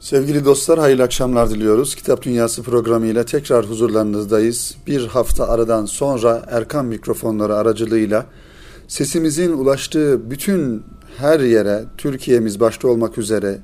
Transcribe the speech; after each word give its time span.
Sevgili 0.00 0.44
dostlar 0.44 0.78
hayırlı 0.78 1.02
akşamlar 1.02 1.50
diliyoruz. 1.50 1.94
Kitap 1.94 2.22
Dünyası 2.22 2.62
programıyla 2.62 3.24
tekrar 3.24 3.66
huzurlarınızdayız. 3.66 4.76
Bir 4.86 5.06
hafta 5.06 5.48
aradan 5.48 5.84
sonra 5.86 6.42
Erkan 6.50 6.86
mikrofonları 6.86 7.56
aracılığıyla 7.56 8.26
sesimizin 8.88 9.52
ulaştığı 9.52 10.30
bütün 10.30 10.82
her 11.16 11.40
yere, 11.40 11.84
Türkiye'miz 11.98 12.60
başta 12.60 12.88
olmak 12.88 13.18
üzere 13.18 13.58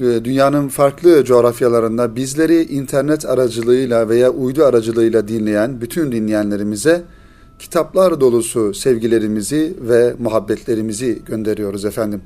e, 0.00 0.04
dünyanın 0.04 0.68
farklı 0.68 1.24
coğrafyalarında 1.24 2.16
bizleri 2.16 2.62
internet 2.62 3.26
aracılığıyla 3.26 4.08
veya 4.08 4.30
uydu 4.30 4.64
aracılığıyla 4.64 5.28
dinleyen 5.28 5.80
bütün 5.80 6.12
dinleyenlerimize 6.12 7.02
kitaplar 7.58 8.20
dolusu 8.20 8.74
sevgilerimizi 8.74 9.76
ve 9.80 10.14
muhabbetlerimizi 10.18 11.22
gönderiyoruz 11.26 11.84
efendim. 11.84 12.22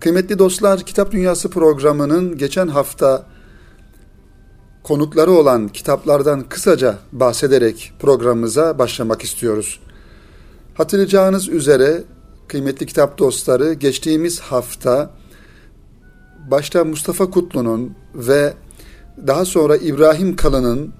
Kıymetli 0.00 0.38
dostlar, 0.38 0.80
Kitap 0.80 1.12
Dünyası 1.12 1.50
programının 1.50 2.38
geçen 2.38 2.68
hafta 2.68 3.26
konukları 4.82 5.30
olan 5.30 5.68
kitaplardan 5.68 6.48
kısaca 6.48 6.98
bahsederek 7.12 7.92
programımıza 7.98 8.78
başlamak 8.78 9.22
istiyoruz. 9.22 9.80
Hatırlayacağınız 10.74 11.48
üzere 11.48 12.02
kıymetli 12.48 12.86
kitap 12.86 13.18
dostları 13.18 13.72
geçtiğimiz 13.72 14.40
hafta 14.40 15.10
başta 16.50 16.84
Mustafa 16.84 17.30
Kutlu'nun 17.30 17.94
ve 18.14 18.54
daha 19.26 19.44
sonra 19.44 19.76
İbrahim 19.76 20.36
Kalın'ın 20.36 20.92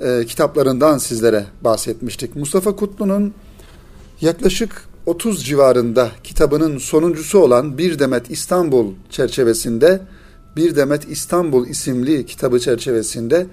e, 0.00 0.26
kitaplarından 0.26 0.98
sizlere 0.98 1.46
bahsetmiştik. 1.60 2.36
Mustafa 2.36 2.76
Kutlu'nun 2.76 3.34
yaklaşık 4.20 4.91
30 5.06 5.44
civarında 5.44 6.10
kitabının 6.24 6.78
sonuncusu 6.78 7.38
olan 7.38 7.78
Bir 7.78 7.98
Demet 7.98 8.30
İstanbul 8.30 8.92
çerçevesinde 9.10 10.00
Bir 10.56 10.76
Demet 10.76 11.10
İstanbul 11.10 11.66
isimli 11.66 12.26
kitabı 12.26 12.60
çerçevesinde 12.60 13.46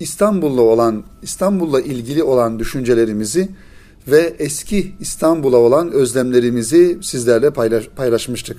İstanbul'la 0.00 0.62
olan 0.62 1.02
İstanbul'la 1.22 1.80
ilgili 1.80 2.22
olan 2.22 2.58
düşüncelerimizi 2.58 3.48
ve 4.08 4.34
eski 4.38 4.92
İstanbul'a 5.00 5.56
olan 5.56 5.92
özlemlerimizi 5.92 6.98
sizlerle 7.02 7.50
paylaş, 7.50 7.88
paylaşmıştık. 7.96 8.56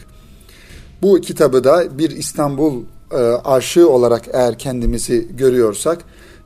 Bu 1.01 1.21
kitabı 1.21 1.63
da 1.63 1.97
bir 1.97 2.09
İstanbul 2.09 2.83
e, 3.11 3.15
aşığı 3.45 3.89
olarak 3.89 4.23
eğer 4.33 4.57
kendimizi 4.57 5.27
görüyorsak 5.37 6.01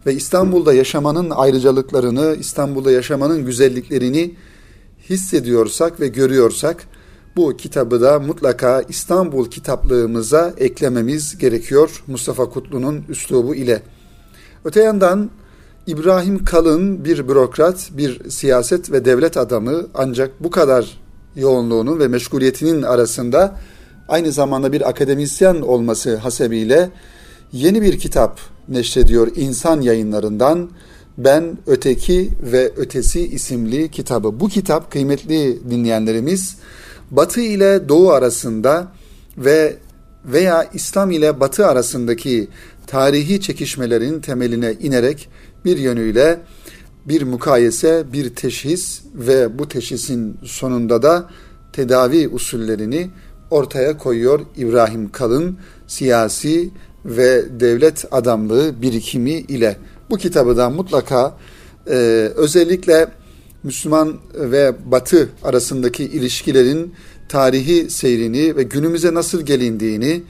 ve 0.05 0.13
İstanbul'da 0.13 0.73
yaşamanın 0.73 1.29
ayrıcalıklarını, 1.29 2.35
İstanbul'da 2.39 2.91
yaşamanın 2.91 3.45
güzelliklerini 3.45 4.35
hissediyorsak 5.09 5.99
ve 5.99 6.07
görüyorsak 6.07 6.87
bu 7.35 7.57
kitabı 7.57 8.01
da 8.01 8.19
mutlaka 8.19 8.81
İstanbul 8.89 9.49
kitaplığımıza 9.49 10.53
eklememiz 10.57 11.37
gerekiyor 11.37 12.03
Mustafa 12.07 12.49
Kutlu'nun 12.49 13.05
üslubu 13.09 13.55
ile. 13.55 13.81
Öte 14.65 14.83
yandan 14.83 15.29
İbrahim 15.87 16.45
Kalın 16.45 17.05
bir 17.05 17.27
bürokrat, 17.27 17.89
bir 17.91 18.29
siyaset 18.29 18.91
ve 18.91 19.05
devlet 19.05 19.37
adamı 19.37 19.87
ancak 19.93 20.43
bu 20.43 20.51
kadar 20.51 20.99
yoğunluğunun 21.35 21.99
ve 21.99 22.07
meşguliyetinin 22.07 22.81
arasında 22.81 23.55
aynı 24.07 24.31
zamanda 24.31 24.71
bir 24.71 24.89
akademisyen 24.89 25.55
olması 25.55 26.15
hasebiyle 26.15 26.89
yeni 27.51 27.81
bir 27.81 27.99
kitap 27.99 28.39
neşrediyor 28.67 29.31
insan 29.35 29.81
yayınlarından. 29.81 30.69
Ben 31.17 31.57
Öteki 31.67 32.29
ve 32.41 32.71
Ötesi 32.77 33.27
isimli 33.27 33.91
kitabı. 33.91 34.39
Bu 34.39 34.49
kitap 34.49 34.91
kıymetli 34.91 35.59
dinleyenlerimiz 35.69 36.57
Batı 37.11 37.41
ile 37.41 37.89
Doğu 37.89 38.11
arasında 38.11 38.87
ve 39.37 39.77
veya 40.25 40.69
İslam 40.73 41.11
ile 41.11 41.39
Batı 41.39 41.67
arasındaki 41.67 42.47
tarihi 42.87 43.41
çekişmelerin 43.41 44.19
temeline 44.19 44.73
inerek 44.73 45.29
bir 45.65 45.77
yönüyle 45.77 46.39
bir 47.05 47.21
mukayese, 47.21 48.03
bir 48.13 48.35
teşhis 48.35 49.01
ve 49.15 49.59
bu 49.59 49.67
teşhisin 49.67 50.37
sonunda 50.43 51.01
da 51.01 51.29
tedavi 51.73 52.27
usullerini 52.27 53.09
ortaya 53.51 53.97
koyuyor 53.97 54.39
İbrahim 54.57 55.11
Kalın 55.11 55.57
siyasi 55.87 56.69
ve 57.05 57.59
devlet 57.59 58.05
adamlığı 58.11 58.81
birikimi 58.81 59.31
ile. 59.31 59.77
Bu 60.09 60.17
kitabı 60.17 60.57
da 60.57 60.69
mutlaka 60.69 61.37
e, 61.87 61.93
özellikle 62.35 63.07
Müslüman 63.63 64.17
ve 64.33 64.75
Batı 64.85 65.29
arasındaki 65.43 66.03
ilişkilerin 66.03 66.93
tarihi 67.29 67.89
seyrini 67.89 68.55
ve 68.55 68.63
günümüze 68.63 69.13
nasıl 69.13 69.41
gelindiğini, 69.41 70.23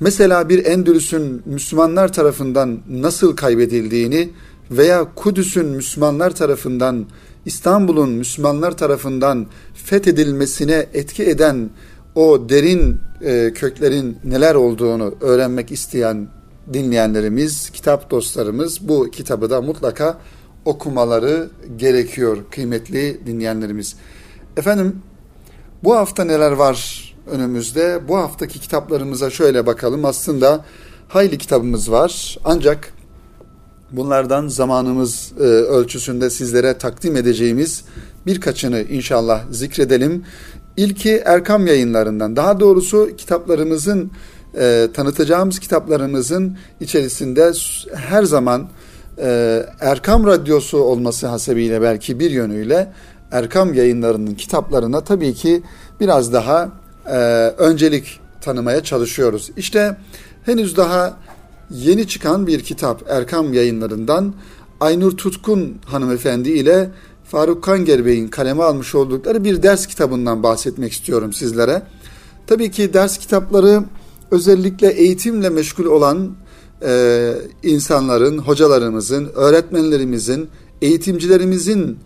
mesela 0.00 0.48
bir 0.48 0.64
Endülüs'ün 0.64 1.42
Müslümanlar 1.46 2.12
tarafından 2.12 2.78
nasıl 2.90 3.36
kaybedildiğini 3.36 4.30
veya 4.70 5.14
Kudüs'ün 5.14 5.66
Müslümanlar 5.66 6.34
tarafından, 6.34 7.06
İstanbul'un 7.46 8.10
Müslümanlar 8.10 8.76
tarafından 8.76 9.46
fethedilmesine 9.74 10.86
etki 10.94 11.24
eden 11.24 11.70
o 12.14 12.48
derin 12.48 12.96
e, 13.24 13.52
köklerin 13.54 14.16
neler 14.24 14.54
olduğunu 14.54 15.14
öğrenmek 15.20 15.72
isteyen 15.72 16.28
dinleyenlerimiz, 16.72 17.70
kitap 17.70 18.10
dostlarımız 18.10 18.88
bu 18.88 19.10
kitabı 19.10 19.50
da 19.50 19.62
mutlaka 19.62 20.18
okumaları 20.64 21.48
gerekiyor 21.76 22.38
kıymetli 22.50 23.26
dinleyenlerimiz. 23.26 23.96
Efendim 24.56 25.02
bu 25.84 25.96
hafta 25.96 26.24
neler 26.24 26.52
var 26.52 27.04
önümüzde? 27.30 28.00
Bu 28.08 28.16
haftaki 28.16 28.60
kitaplarımıza 28.60 29.30
şöyle 29.30 29.66
bakalım. 29.66 30.04
Aslında 30.04 30.64
hayli 31.08 31.38
kitabımız 31.38 31.90
var. 31.90 32.38
Ancak 32.44 32.92
bunlardan 33.92 34.48
zamanımız 34.48 35.32
e, 35.38 35.42
ölçüsünde 35.42 36.30
sizlere 36.30 36.78
takdim 36.78 37.16
edeceğimiz 37.16 37.84
birkaçını 38.26 38.80
inşallah 38.82 39.44
zikredelim. 39.50 40.24
İlki 40.76 41.22
Erkam 41.24 41.66
yayınlarından. 41.66 42.36
Daha 42.36 42.60
doğrusu 42.60 43.10
kitaplarımızın 43.16 44.10
e, 44.58 44.88
tanıtacağımız 44.94 45.58
kitaplarımızın 45.58 46.56
içerisinde 46.80 47.52
her 47.94 48.22
zaman 48.22 48.68
e, 49.18 49.62
Erkam 49.80 50.26
Radyosu 50.26 50.78
olması 50.78 51.26
hasebiyle 51.26 51.82
belki 51.82 52.20
bir 52.20 52.30
yönüyle 52.30 52.92
Erkam 53.30 53.74
yayınlarının 53.74 54.34
kitaplarına 54.34 55.00
tabii 55.00 55.34
ki 55.34 55.62
biraz 56.00 56.32
daha 56.32 56.68
e, 57.06 57.16
öncelik 57.58 58.20
tanımaya 58.40 58.82
çalışıyoruz. 58.82 59.50
İşte 59.56 59.96
henüz 60.44 60.76
daha 60.76 61.16
yeni 61.70 62.08
çıkan 62.08 62.46
bir 62.46 62.60
kitap 62.60 63.02
Erkam 63.08 63.52
yayınlarından 63.52 64.34
Aynur 64.80 65.16
Tutkun 65.16 65.78
hanımefendi 65.86 66.50
ile 66.50 66.90
Faruk 67.24 67.64
Kanger 67.64 68.06
Bey'in 68.06 68.28
kaleme 68.28 68.62
almış 68.62 68.94
oldukları 68.94 69.44
bir 69.44 69.62
ders 69.62 69.86
kitabından 69.86 70.42
bahsetmek 70.42 70.92
istiyorum 70.92 71.32
sizlere. 71.32 71.82
Tabii 72.46 72.70
ki 72.70 72.94
ders 72.94 73.18
kitapları 73.18 73.82
özellikle 74.34 74.88
eğitimle 74.88 75.48
meşgul 75.48 75.84
olan 75.84 76.36
e, 76.82 77.32
insanların, 77.62 78.38
hocalarımızın, 78.38 79.30
öğretmenlerimizin, 79.34 80.48
eğitimcilerimizin 80.82 81.98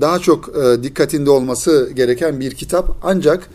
daha 0.00 0.18
çok 0.18 0.50
e, 0.56 0.82
dikkatinde 0.82 1.30
olması 1.30 1.90
gereken 1.94 2.40
bir 2.40 2.54
kitap. 2.54 2.96
Ancak 3.02 3.48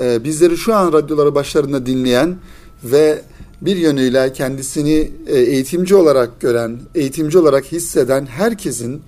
e, 0.00 0.24
bizleri 0.24 0.56
şu 0.56 0.74
an 0.74 0.92
radyoları 0.92 1.34
başlarında 1.34 1.86
dinleyen 1.86 2.36
ve 2.84 3.22
bir 3.60 3.76
yönüyle 3.76 4.32
kendisini 4.32 5.10
e, 5.26 5.38
eğitimci 5.38 5.94
olarak 5.94 6.40
gören, 6.40 6.78
eğitimci 6.94 7.38
olarak 7.38 7.64
hisseden 7.64 8.26
herkesin 8.26 9.02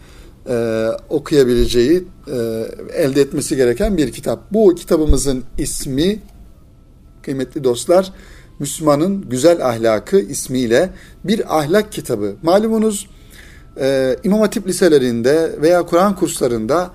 e, 0.49 0.87
okuyabileceği, 1.09 2.05
e, 2.29 2.37
elde 2.95 3.21
etmesi 3.21 3.57
gereken 3.57 3.97
bir 3.97 4.13
kitap. 4.13 4.53
Bu 4.53 4.75
kitabımızın 4.75 5.45
ismi, 5.59 6.23
kıymetli 7.23 7.65
dostlar, 7.65 8.13
Müslümanın 8.59 9.29
Güzel 9.29 9.67
Ahlakı 9.69 10.19
ismiyle 10.19 10.91
bir 11.25 11.59
ahlak 11.59 11.93
kitabı. 11.93 12.35
Malumunuz 12.43 13.07
e, 13.81 14.17
İmam 14.25 14.41
Hatip 14.41 14.69
liselerinde 14.69 15.57
veya 15.63 15.83
Kur'an 15.83 16.17
kurslarında 16.17 16.91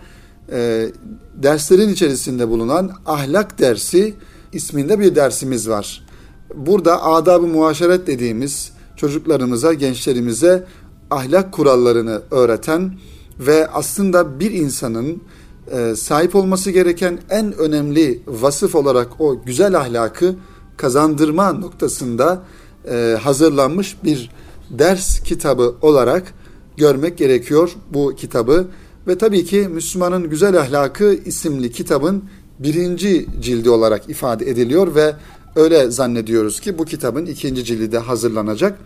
e, 0.51 0.87
derslerin 1.35 1.89
içerisinde 1.89 2.47
bulunan 2.47 2.91
ahlak 3.05 3.59
dersi 3.59 4.13
isminde 4.53 4.99
bir 4.99 5.15
dersimiz 5.15 5.69
var. 5.69 6.07
Burada 6.55 7.03
adab-ı 7.03 7.47
muaşeret 7.47 8.07
dediğimiz 8.07 8.71
çocuklarımıza, 8.95 9.73
gençlerimize 9.73 10.65
ahlak 11.11 11.51
kurallarını 11.51 12.21
öğreten 12.31 12.93
ve 13.39 13.67
aslında 13.67 14.39
bir 14.39 14.51
insanın 14.51 15.23
e, 15.71 15.95
sahip 15.95 16.35
olması 16.35 16.71
gereken 16.71 17.19
en 17.29 17.57
önemli 17.57 18.21
vasıf 18.27 18.75
olarak 18.75 19.21
o 19.21 19.43
güzel 19.45 19.77
ahlakı 19.77 20.35
kazandırma 20.77 21.53
noktasında 21.53 22.43
e, 22.91 23.17
hazırlanmış 23.21 23.97
bir 24.03 24.31
ders 24.69 25.19
kitabı 25.19 25.75
olarak 25.81 26.33
görmek 26.77 27.17
gerekiyor 27.17 27.71
bu 27.93 28.15
kitabı. 28.15 28.67
Ve 29.07 29.17
tabii 29.17 29.45
ki 29.45 29.67
Müslümanın 29.71 30.29
Güzel 30.29 30.59
Ahlakı 30.59 31.13
isimli 31.25 31.71
kitabın 31.71 32.23
birinci 32.59 33.27
cildi 33.41 33.69
olarak 33.69 34.09
ifade 34.09 34.49
ediliyor 34.49 34.95
ve 34.95 35.15
Öyle 35.55 35.91
zannediyoruz 35.91 36.59
ki 36.59 36.77
bu 36.77 36.85
kitabın 36.85 37.25
ikinci 37.25 37.65
cildi 37.65 37.91
de 37.91 37.97
hazırlanacak. 37.97 38.79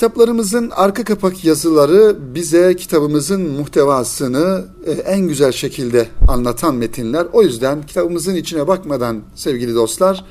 Kitaplarımızın 0.00 0.70
arka 0.70 1.04
kapak 1.04 1.44
yazıları 1.44 2.16
bize 2.34 2.76
kitabımızın 2.76 3.50
muhtevasını 3.50 4.64
e, 4.86 4.90
en 4.90 5.20
güzel 5.20 5.52
şekilde 5.52 6.08
anlatan 6.28 6.74
metinler. 6.74 7.26
O 7.32 7.42
yüzden 7.42 7.86
kitabımızın 7.86 8.34
içine 8.34 8.68
bakmadan 8.68 9.22
sevgili 9.34 9.74
dostlar 9.74 10.24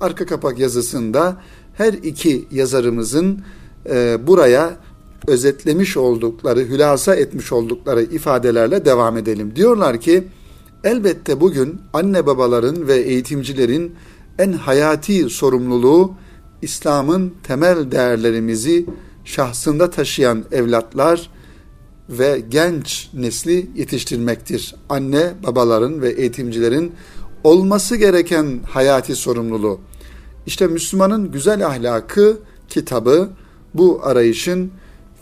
arka 0.00 0.26
kapak 0.26 0.58
yazısında 0.58 1.36
her 1.74 1.92
iki 1.92 2.44
yazarımızın 2.50 3.40
e, 3.90 4.26
buraya 4.26 4.76
özetlemiş 5.26 5.96
oldukları, 5.96 6.60
hülasa 6.60 7.14
etmiş 7.14 7.52
oldukları 7.52 8.02
ifadelerle 8.02 8.84
devam 8.84 9.16
edelim. 9.16 9.56
Diyorlar 9.56 10.00
ki 10.00 10.28
elbette 10.84 11.40
bugün 11.40 11.80
anne 11.92 12.26
babaların 12.26 12.88
ve 12.88 12.96
eğitimcilerin 12.96 13.94
en 14.38 14.52
hayati 14.52 15.30
sorumluluğu 15.30 16.14
İslam'ın 16.62 17.32
temel 17.42 17.90
değerlerimizi 17.90 18.86
şahsında 19.26 19.90
taşıyan 19.90 20.44
evlatlar 20.52 21.30
ve 22.08 22.42
genç 22.48 23.10
nesli 23.14 23.70
yetiştirmektir. 23.76 24.74
Anne, 24.88 25.34
babaların 25.46 26.02
ve 26.02 26.10
eğitimcilerin 26.10 26.92
olması 27.44 27.96
gereken 27.96 28.60
hayati 28.70 29.16
sorumluluğu. 29.16 29.80
İşte 30.46 30.66
Müslümanın 30.66 31.32
güzel 31.32 31.66
ahlakı 31.66 32.38
kitabı 32.68 33.30
bu 33.74 34.00
arayışın 34.02 34.70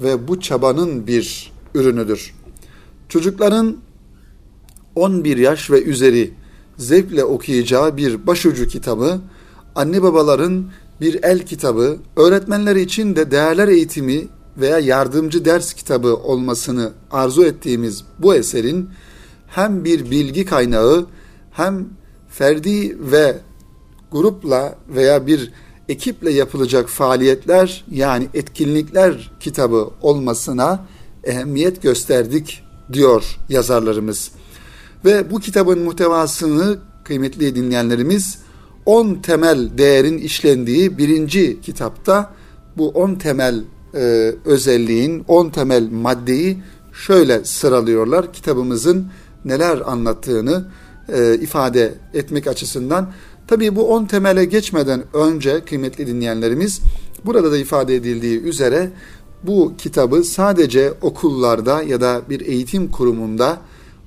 ve 0.01 0.29
bu 0.29 0.41
çabanın 0.41 1.06
bir 1.06 1.53
ürünüdür. 1.75 2.35
Çocukların 3.09 3.77
11 4.97 5.37
yaş 5.37 5.71
ve 5.71 5.83
üzeri 5.83 6.31
zevkle 6.77 7.25
okuyacağı 7.25 7.97
bir 7.97 8.27
başucu 8.27 8.67
kitabı, 8.67 9.21
anne 9.75 10.03
babaların 10.03 10.65
bir 11.00 11.23
el 11.23 11.46
kitabı, 11.46 11.96
öğretmenler 12.17 12.76
için 12.76 13.17
de 13.17 13.31
değerler 13.31 13.69
eğitimi 13.69 14.29
veya 14.56 14.79
yardımcı 14.79 15.44
ders 15.44 15.73
kitabı 15.73 16.17
olmasını 16.17 16.93
arzu 17.11 17.44
ettiğimiz 17.44 18.05
bu 18.19 18.35
eserin 18.35 18.91
hem 19.46 19.85
bir 19.85 20.11
bilgi 20.11 20.44
kaynağı 20.44 21.06
hem 21.50 21.88
ferdi 22.29 22.96
ve 23.12 23.38
grupla 24.12 24.75
veya 24.88 25.26
bir 25.26 25.52
ekiple 25.88 26.31
yapılacak 26.31 26.88
faaliyetler 26.88 27.85
yani 27.91 28.29
etkinlikler 28.35 29.32
kitabı 29.41 29.91
olmasına 30.02 30.87
ehemmiyet 31.25 31.82
gösterdik 31.82 32.62
diyor 32.93 33.38
yazarlarımız. 33.49 34.31
Ve 35.05 35.31
bu 35.31 35.41
kitabın 35.41 35.79
muhtevasını 35.79 36.79
kıymetli 37.05 37.55
dinleyenlerimiz 37.55 38.38
10 38.87 39.15
temel 39.15 39.79
değerin 39.79 40.19
işlendiği 40.19 40.99
birinci 40.99 41.61
kitapta 41.61 42.35
bu 42.77 42.89
10 42.89 43.15
temel 43.15 43.65
e, 43.95 44.35
özelliğin, 44.45 45.25
10 45.29 45.49
temel 45.49 45.91
maddeyi 45.91 46.59
şöyle 46.93 47.45
sıralıyorlar. 47.45 48.33
Kitabımızın 48.33 49.07
neler 49.45 49.81
anlattığını 49.87 50.65
e, 51.09 51.35
ifade 51.35 51.95
etmek 52.15 52.47
açısından. 52.47 53.13
Tabii 53.47 53.77
bu 53.77 53.89
10 53.89 54.05
temele 54.05 54.45
geçmeden 54.45 55.03
önce 55.15 55.65
kıymetli 55.65 56.07
dinleyenlerimiz 56.07 56.81
burada 57.25 57.53
da 57.53 57.59
ifade 57.59 57.95
edildiği 57.95 58.41
üzere 58.41 58.91
bu 59.43 59.73
kitabı 59.79 60.25
sadece 60.25 60.93
okullarda 61.03 61.83
ya 61.83 62.01
da 62.01 62.23
bir 62.31 62.41
eğitim 62.41 62.91
kurumunda 62.91 63.59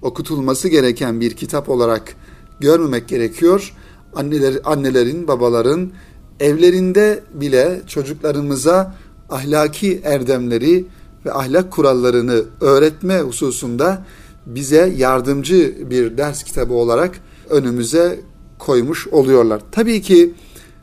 okutulması 0.02 0.68
gereken 0.68 1.22
bir 1.22 1.32
kitap 1.32 1.70
olarak 1.70 2.16
görmemek 2.60 3.08
gerekiyor 3.08 3.74
anneler, 4.16 4.60
annelerin, 4.64 5.28
babaların 5.28 5.92
evlerinde 6.40 7.24
bile 7.34 7.82
çocuklarımıza 7.88 8.96
ahlaki 9.30 10.02
erdemleri 10.04 10.86
ve 11.26 11.34
ahlak 11.34 11.72
kurallarını 11.72 12.44
öğretme 12.62 13.20
hususunda 13.20 14.06
bize 14.46 14.94
yardımcı 14.98 15.90
bir 15.90 16.18
ders 16.18 16.44
kitabı 16.44 16.74
olarak 16.74 17.20
önümüze 17.50 18.20
koymuş 18.60 19.08
oluyorlar. 19.08 19.62
Tabii 19.72 20.02
ki 20.02 20.34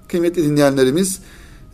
kıymetli 0.08 0.44
dinleyenlerimiz 0.44 1.20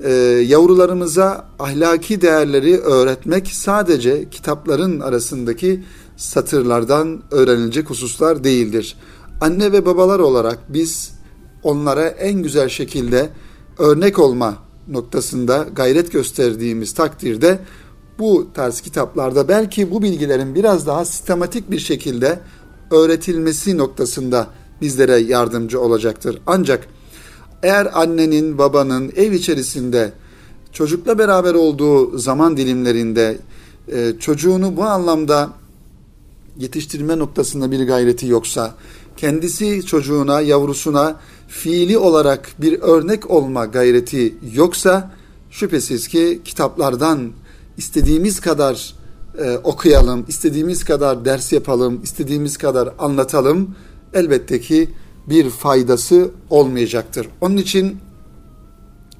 e, 0.05 0.12
yavrularımıza 0.47 1.47
ahlaki 1.58 2.20
değerleri 2.20 2.79
öğretmek 2.79 3.49
sadece 3.49 4.31
kitapların 4.31 5.00
arasındaki 5.00 5.85
satırlardan 6.17 7.23
öğrenilecek 7.31 7.91
hususlar 7.91 8.44
değildir. 8.44 8.97
Anne 9.41 9.73
ve 9.73 9.87
babalar 9.87 10.19
olarak 10.19 10.58
biz 10.69 11.11
onlara 11.62 12.06
en 12.06 12.42
güzel 12.42 12.68
şekilde 12.68 13.28
örnek 13.78 14.18
olma 14.18 14.56
noktasında 14.88 15.66
gayret 15.72 16.12
gösterdiğimiz 16.12 16.94
takdirde 16.94 17.58
bu 18.18 18.48
tarz 18.54 18.80
kitaplarda 18.80 19.48
belki 19.48 19.90
bu 19.90 20.02
bilgilerin 20.02 20.54
biraz 20.54 20.86
daha 20.86 21.04
sistematik 21.04 21.70
bir 21.70 21.78
şekilde 21.78 22.40
öğretilmesi 22.90 23.78
noktasında 23.78 24.46
bizlere 24.80 25.16
yardımcı 25.16 25.80
olacaktır. 25.80 26.38
Ancak 26.46 26.88
eğer 27.62 28.00
annenin, 28.00 28.58
babanın 28.58 29.12
ev 29.16 29.32
içerisinde 29.32 30.12
çocukla 30.72 31.18
beraber 31.18 31.54
olduğu 31.54 32.18
zaman 32.18 32.56
dilimlerinde 32.56 33.38
e, 33.92 34.12
çocuğunu 34.20 34.76
bu 34.76 34.84
anlamda 34.84 35.50
yetiştirme 36.58 37.18
noktasında 37.18 37.70
bir 37.70 37.86
gayreti 37.86 38.26
yoksa, 38.26 38.74
kendisi 39.16 39.86
çocuğuna, 39.86 40.40
yavrusuna 40.40 41.20
fiili 41.50 41.99
olarak 41.99 42.49
bir 42.58 42.81
örnek 42.81 43.31
olma 43.31 43.64
gayreti 43.64 44.35
yoksa 44.55 45.11
şüphesiz 45.50 46.08
ki 46.08 46.41
kitaplardan 46.44 47.32
istediğimiz 47.76 48.41
kadar 48.41 48.94
e, 49.38 49.56
okuyalım, 49.56 50.25
istediğimiz 50.29 50.85
kadar 50.85 51.25
ders 51.25 51.52
yapalım, 51.52 52.00
istediğimiz 52.02 52.56
kadar 52.56 52.94
anlatalım 52.99 53.75
elbette 54.14 54.61
ki 54.61 54.91
bir 55.29 55.50
faydası 55.50 56.31
olmayacaktır. 56.50 57.29
Onun 57.41 57.56
için 57.56 57.99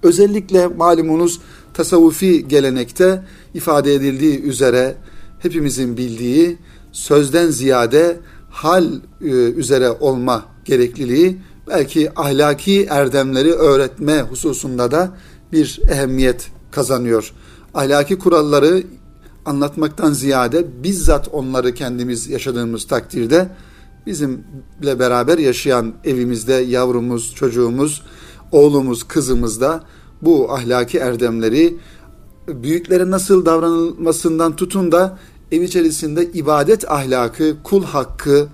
özellikle 0.03 0.67
malumunuz 0.67 1.41
tasavvufi 1.75 2.49
gelenekte 2.49 3.25
ifade 3.55 3.95
edildiği 3.95 4.43
üzere 4.43 4.97
hepimizin 5.39 5.97
bildiği 5.97 6.59
sözden 6.93 7.51
ziyade 7.51 8.21
hal 8.51 8.85
e, 9.21 9.27
üzere 9.31 9.91
olma 9.91 10.45
gerekliliği 10.65 11.39
belki 11.71 12.11
ahlaki 12.17 12.87
erdemleri 12.91 13.53
öğretme 13.53 14.21
hususunda 14.21 14.91
da 14.91 15.11
bir 15.53 15.81
ehemmiyet 15.91 16.51
kazanıyor. 16.71 17.33
Ahlaki 17.75 18.19
kuralları 18.19 18.83
anlatmaktan 19.45 20.13
ziyade 20.13 20.83
bizzat 20.83 21.29
onları 21.33 21.75
kendimiz 21.75 22.29
yaşadığımız 22.29 22.87
takdirde 22.87 23.49
bizimle 24.07 24.99
beraber 24.99 25.39
yaşayan 25.39 25.95
evimizde 26.05 26.53
yavrumuz, 26.53 27.35
çocuğumuz, 27.35 28.03
oğlumuz, 28.53 29.05
kızımız 29.05 29.61
da 29.61 29.85
bu 30.23 30.53
ahlaki 30.53 30.99
erdemleri 30.99 31.77
büyüklere 32.49 33.11
nasıl 33.11 33.47
davranılmasından 33.47 34.57
tutun 34.57 34.93
da 34.93 35.19
ev 35.53 35.63
içerisinde 35.63 36.25
ibadet 36.25 36.91
ahlakı, 36.91 37.57
kul 37.63 37.85
hakkı, 37.85 38.49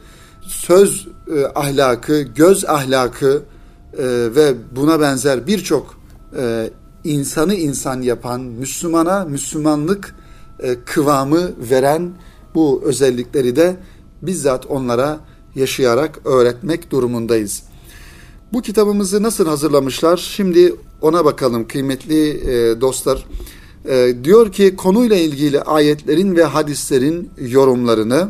söz 0.48 1.08
e, 1.34 1.44
ahlakı, 1.54 2.20
göz 2.20 2.64
ahlakı 2.64 3.42
e, 3.98 4.04
ve 4.34 4.54
buna 4.76 5.00
benzer 5.00 5.46
birçok 5.46 6.00
e, 6.38 6.70
insanı 7.04 7.54
insan 7.54 8.02
yapan, 8.02 8.40
Müslümana 8.40 9.24
Müslümanlık 9.24 10.14
e, 10.60 10.76
kıvamı 10.84 11.50
veren 11.70 12.12
bu 12.54 12.82
özellikleri 12.84 13.56
de 13.56 13.76
bizzat 14.22 14.66
onlara 14.66 15.20
yaşayarak 15.54 16.18
öğretmek 16.24 16.90
durumundayız. 16.90 17.62
Bu 18.52 18.62
kitabımızı 18.62 19.22
nasıl 19.22 19.46
hazırlamışlar? 19.46 20.16
Şimdi 20.16 20.74
ona 21.00 21.24
bakalım 21.24 21.68
kıymetli 21.68 22.28
e, 22.28 22.80
dostlar. 22.80 23.26
E, 23.88 24.14
diyor 24.24 24.52
ki 24.52 24.76
konuyla 24.76 25.16
ilgili 25.16 25.62
ayetlerin 25.62 26.36
ve 26.36 26.44
hadislerin 26.44 27.30
yorumlarını 27.40 28.28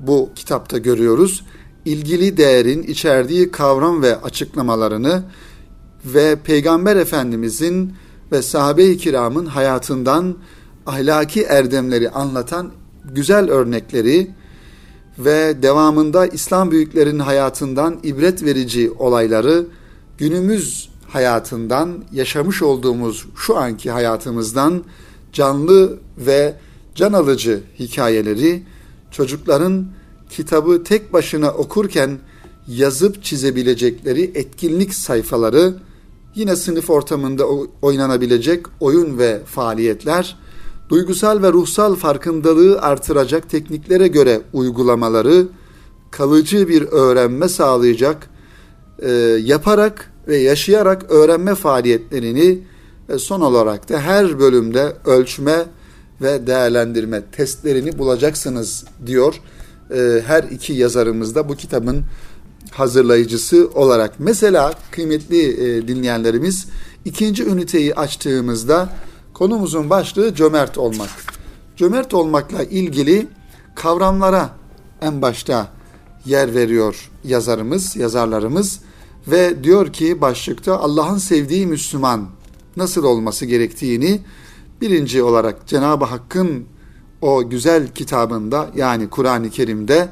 bu 0.00 0.30
kitapta 0.34 0.78
görüyoruz. 0.78 1.44
İlgili 1.84 2.36
değerin 2.36 2.82
içerdiği 2.82 3.50
kavram 3.50 4.02
ve 4.02 4.20
açıklamalarını 4.20 5.22
ve 6.04 6.36
Peygamber 6.44 6.96
Efendimizin 6.96 7.92
ve 8.32 8.42
sahabe-i 8.42 8.98
kiramın 8.98 9.46
hayatından 9.46 10.36
ahlaki 10.86 11.42
erdemleri 11.42 12.10
anlatan 12.10 12.70
güzel 13.04 13.50
örnekleri 13.50 14.30
ve 15.18 15.62
devamında 15.62 16.26
İslam 16.26 16.70
büyüklerinin 16.70 17.18
hayatından 17.18 17.98
ibret 18.02 18.44
verici 18.44 18.90
olayları 18.90 19.66
günümüz 20.18 20.88
hayatından 21.08 22.04
yaşamış 22.12 22.62
olduğumuz 22.62 23.26
şu 23.36 23.56
anki 23.56 23.90
hayatımızdan 23.90 24.84
canlı 25.32 25.98
ve 26.18 26.54
can 26.94 27.12
alıcı 27.12 27.60
hikayeleri 27.78 28.62
çocukların 29.10 29.86
kitabı 30.30 30.84
tek 30.84 31.12
başına 31.12 31.50
okurken 31.50 32.18
yazıp 32.68 33.24
çizebilecekleri 33.24 34.30
etkinlik 34.34 34.94
sayfaları, 34.94 35.74
yine 36.34 36.56
sınıf 36.56 36.90
ortamında 36.90 37.46
oynanabilecek 37.82 38.66
oyun 38.80 39.18
ve 39.18 39.40
faaliyetler, 39.44 40.36
duygusal 40.88 41.42
ve 41.42 41.52
ruhsal 41.52 41.94
farkındalığı 41.94 42.80
artıracak 42.80 43.50
tekniklere 43.50 44.08
göre 44.08 44.40
uygulamaları, 44.52 45.48
kalıcı 46.10 46.68
bir 46.68 46.82
öğrenme 46.82 47.48
sağlayacak, 47.48 48.30
e, 48.98 49.10
yaparak 49.42 50.12
ve 50.28 50.36
yaşayarak 50.36 51.10
öğrenme 51.10 51.54
faaliyetlerini 51.54 52.58
ve 53.08 53.18
son 53.18 53.40
olarak 53.40 53.88
da 53.88 54.00
her 54.00 54.38
bölümde 54.38 54.96
ölçme 55.04 55.64
ve 56.20 56.46
değerlendirme 56.46 57.22
testlerini 57.32 57.98
bulacaksınız 57.98 58.84
diyor 59.06 59.34
e, 59.94 60.22
her 60.26 60.42
iki 60.42 60.72
yazarımız 60.72 61.34
da 61.34 61.48
bu 61.48 61.56
kitabın 61.56 62.04
hazırlayıcısı 62.70 63.70
olarak. 63.74 64.14
Mesela 64.18 64.74
kıymetli 64.90 65.42
e, 65.48 65.88
dinleyenlerimiz 65.88 66.66
ikinci 67.04 67.44
üniteyi 67.44 67.94
açtığımızda 67.94 68.88
konumuzun 69.34 69.90
başlığı 69.90 70.34
cömert 70.34 70.78
olmak. 70.78 71.10
Cömert 71.76 72.14
olmakla 72.14 72.62
ilgili 72.62 73.26
kavramlara 73.74 74.50
en 75.02 75.22
başta 75.22 75.68
yer 76.26 76.54
veriyor 76.54 77.10
yazarımız, 77.24 77.96
yazarlarımız 77.96 78.80
ve 79.26 79.64
diyor 79.64 79.92
ki 79.92 80.20
başlıkta 80.20 80.78
Allah'ın 80.78 81.18
sevdiği 81.18 81.66
Müslüman 81.66 82.28
nasıl 82.76 83.04
olması 83.04 83.46
gerektiğini 83.46 84.20
birinci 84.80 85.22
olarak 85.22 85.66
Cenab-ı 85.66 86.04
Hakk'ın 86.04 86.64
o 87.22 87.48
güzel 87.48 87.88
kitabında 87.88 88.70
yani 88.76 89.10
Kur'an-ı 89.10 89.50
Kerim'de 89.50 90.08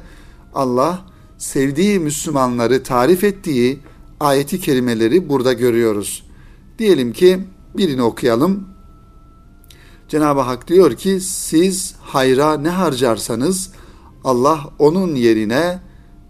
Allah 0.53 1.05
sevdiği 1.37 1.99
Müslümanları 1.99 2.83
tarif 2.83 3.23
ettiği 3.23 3.79
ayeti 4.19 4.59
kerimeleri 4.59 5.29
burada 5.29 5.53
görüyoruz. 5.53 6.23
Diyelim 6.79 7.13
ki 7.13 7.39
birini 7.77 8.01
okuyalım. 8.01 8.67
Cenab-ı 10.09 10.41
Hak 10.41 10.67
diyor 10.67 10.95
ki 10.95 11.19
siz 11.19 11.95
hayra 12.01 12.57
ne 12.57 12.69
harcarsanız 12.69 13.71
Allah 14.23 14.59
onun 14.79 15.15
yerine 15.15 15.79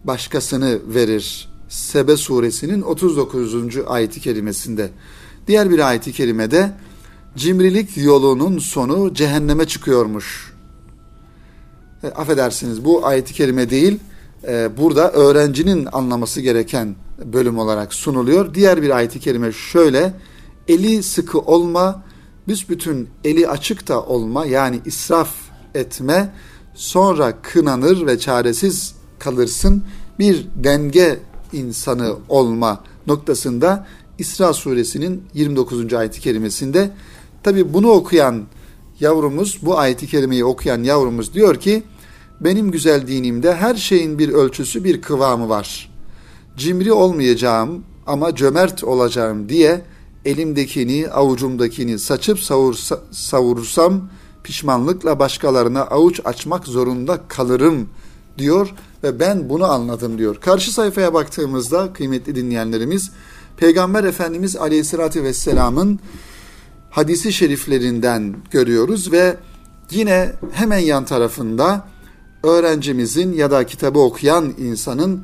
başkasını 0.03 0.79
verir. 0.87 1.49
Sebe 1.69 2.17
suresinin 2.17 2.81
39. 2.81 3.77
ayeti 3.87 4.21
kerimesinde. 4.21 4.89
Diğer 5.47 5.69
bir 5.69 5.79
ayeti 5.79 6.11
kerimede 6.11 6.71
cimrilik 7.39 7.97
yolunun 7.97 8.59
sonu 8.59 9.13
cehenneme 9.13 9.65
çıkıyormuş. 9.65 10.53
E, 12.03 12.07
affedersiniz 12.07 12.85
bu 12.85 13.05
ayeti 13.05 13.33
kerime 13.33 13.69
değil, 13.69 13.99
e, 14.47 14.77
burada 14.77 15.11
öğrencinin 15.11 15.87
anlaması 15.91 16.41
gereken 16.41 16.95
bölüm 17.25 17.59
olarak 17.59 17.93
sunuluyor. 17.93 18.53
Diğer 18.53 18.81
bir 18.81 18.89
ayeti 18.89 19.19
kerime 19.19 19.51
şöyle, 19.51 20.13
eli 20.67 21.03
sıkı 21.03 21.39
olma, 21.39 22.03
büsbütün 22.47 23.09
eli 23.23 23.47
açık 23.47 23.87
da 23.87 24.03
olma 24.03 24.45
yani 24.45 24.79
israf 24.85 25.33
etme, 25.75 26.33
sonra 26.75 27.33
kınanır 27.41 28.05
ve 28.05 28.19
çaresiz 28.19 28.95
kalırsın. 29.19 29.83
Bir 30.19 30.47
denge 30.55 31.19
insanı 31.53 32.15
olma 32.29 32.83
noktasında 33.07 33.87
İsra 34.17 34.53
suresinin 34.53 35.23
29. 35.33 35.93
ayeti 35.93 36.21
kerimesinde 36.21 36.91
tabi 37.43 37.73
bunu 37.73 37.89
okuyan 37.91 38.43
yavrumuz, 38.99 39.59
bu 39.61 39.77
ayeti 39.79 40.07
kerimeyi 40.07 40.45
okuyan 40.45 40.83
yavrumuz 40.83 41.33
diyor 41.33 41.55
ki 41.55 41.83
benim 42.41 42.71
güzel 42.71 43.07
dinimde 43.07 43.55
her 43.55 43.75
şeyin 43.75 44.19
bir 44.19 44.29
ölçüsü, 44.29 44.83
bir 44.83 45.01
kıvamı 45.01 45.49
var. 45.49 45.91
Cimri 46.57 46.93
olmayacağım 46.93 47.83
ama 48.07 48.35
cömert 48.35 48.83
olacağım 48.83 49.49
diye 49.49 49.81
elimdekini, 50.25 51.09
avucumdakini 51.09 51.99
saçıp 51.99 52.39
savursa, 52.39 52.99
savurursam 53.11 54.09
pişmanlıkla 54.43 55.19
başkalarına 55.19 55.81
avuç 55.81 56.21
açmak 56.25 56.67
zorunda 56.67 57.19
kalırım 57.27 57.89
diyor 58.37 58.73
ve 59.03 59.19
ben 59.19 59.49
bunu 59.49 59.65
anladım 59.65 60.17
diyor. 60.17 60.35
Karşı 60.35 60.73
sayfaya 60.73 61.13
baktığımızda 61.13 61.93
kıymetli 61.93 62.35
dinleyenlerimiz 62.35 63.11
Peygamber 63.57 64.03
Efendimiz 64.03 64.55
Aleyhisselatü 64.55 65.23
Vesselam'ın 65.23 65.99
hadisi 66.89 67.33
şeriflerinden 67.33 68.35
görüyoruz 68.51 69.11
ve 69.11 69.37
yine 69.91 70.33
hemen 70.51 70.77
yan 70.77 71.05
tarafında 71.05 71.87
öğrencimizin 72.43 73.33
ya 73.33 73.51
da 73.51 73.65
kitabı 73.65 73.99
okuyan 73.99 74.53
insanın 74.57 75.23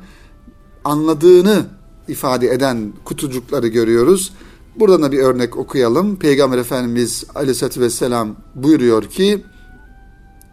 anladığını 0.84 1.66
ifade 2.08 2.46
eden 2.48 2.92
kutucukları 3.04 3.68
görüyoruz. 3.68 4.32
Buradan 4.76 5.02
da 5.02 5.12
bir 5.12 5.18
örnek 5.18 5.56
okuyalım. 5.56 6.16
Peygamber 6.16 6.58
Efendimiz 6.58 7.24
Aleyhisselatü 7.34 7.80
Vesselam 7.80 8.36
buyuruyor 8.54 9.04
ki 9.04 9.44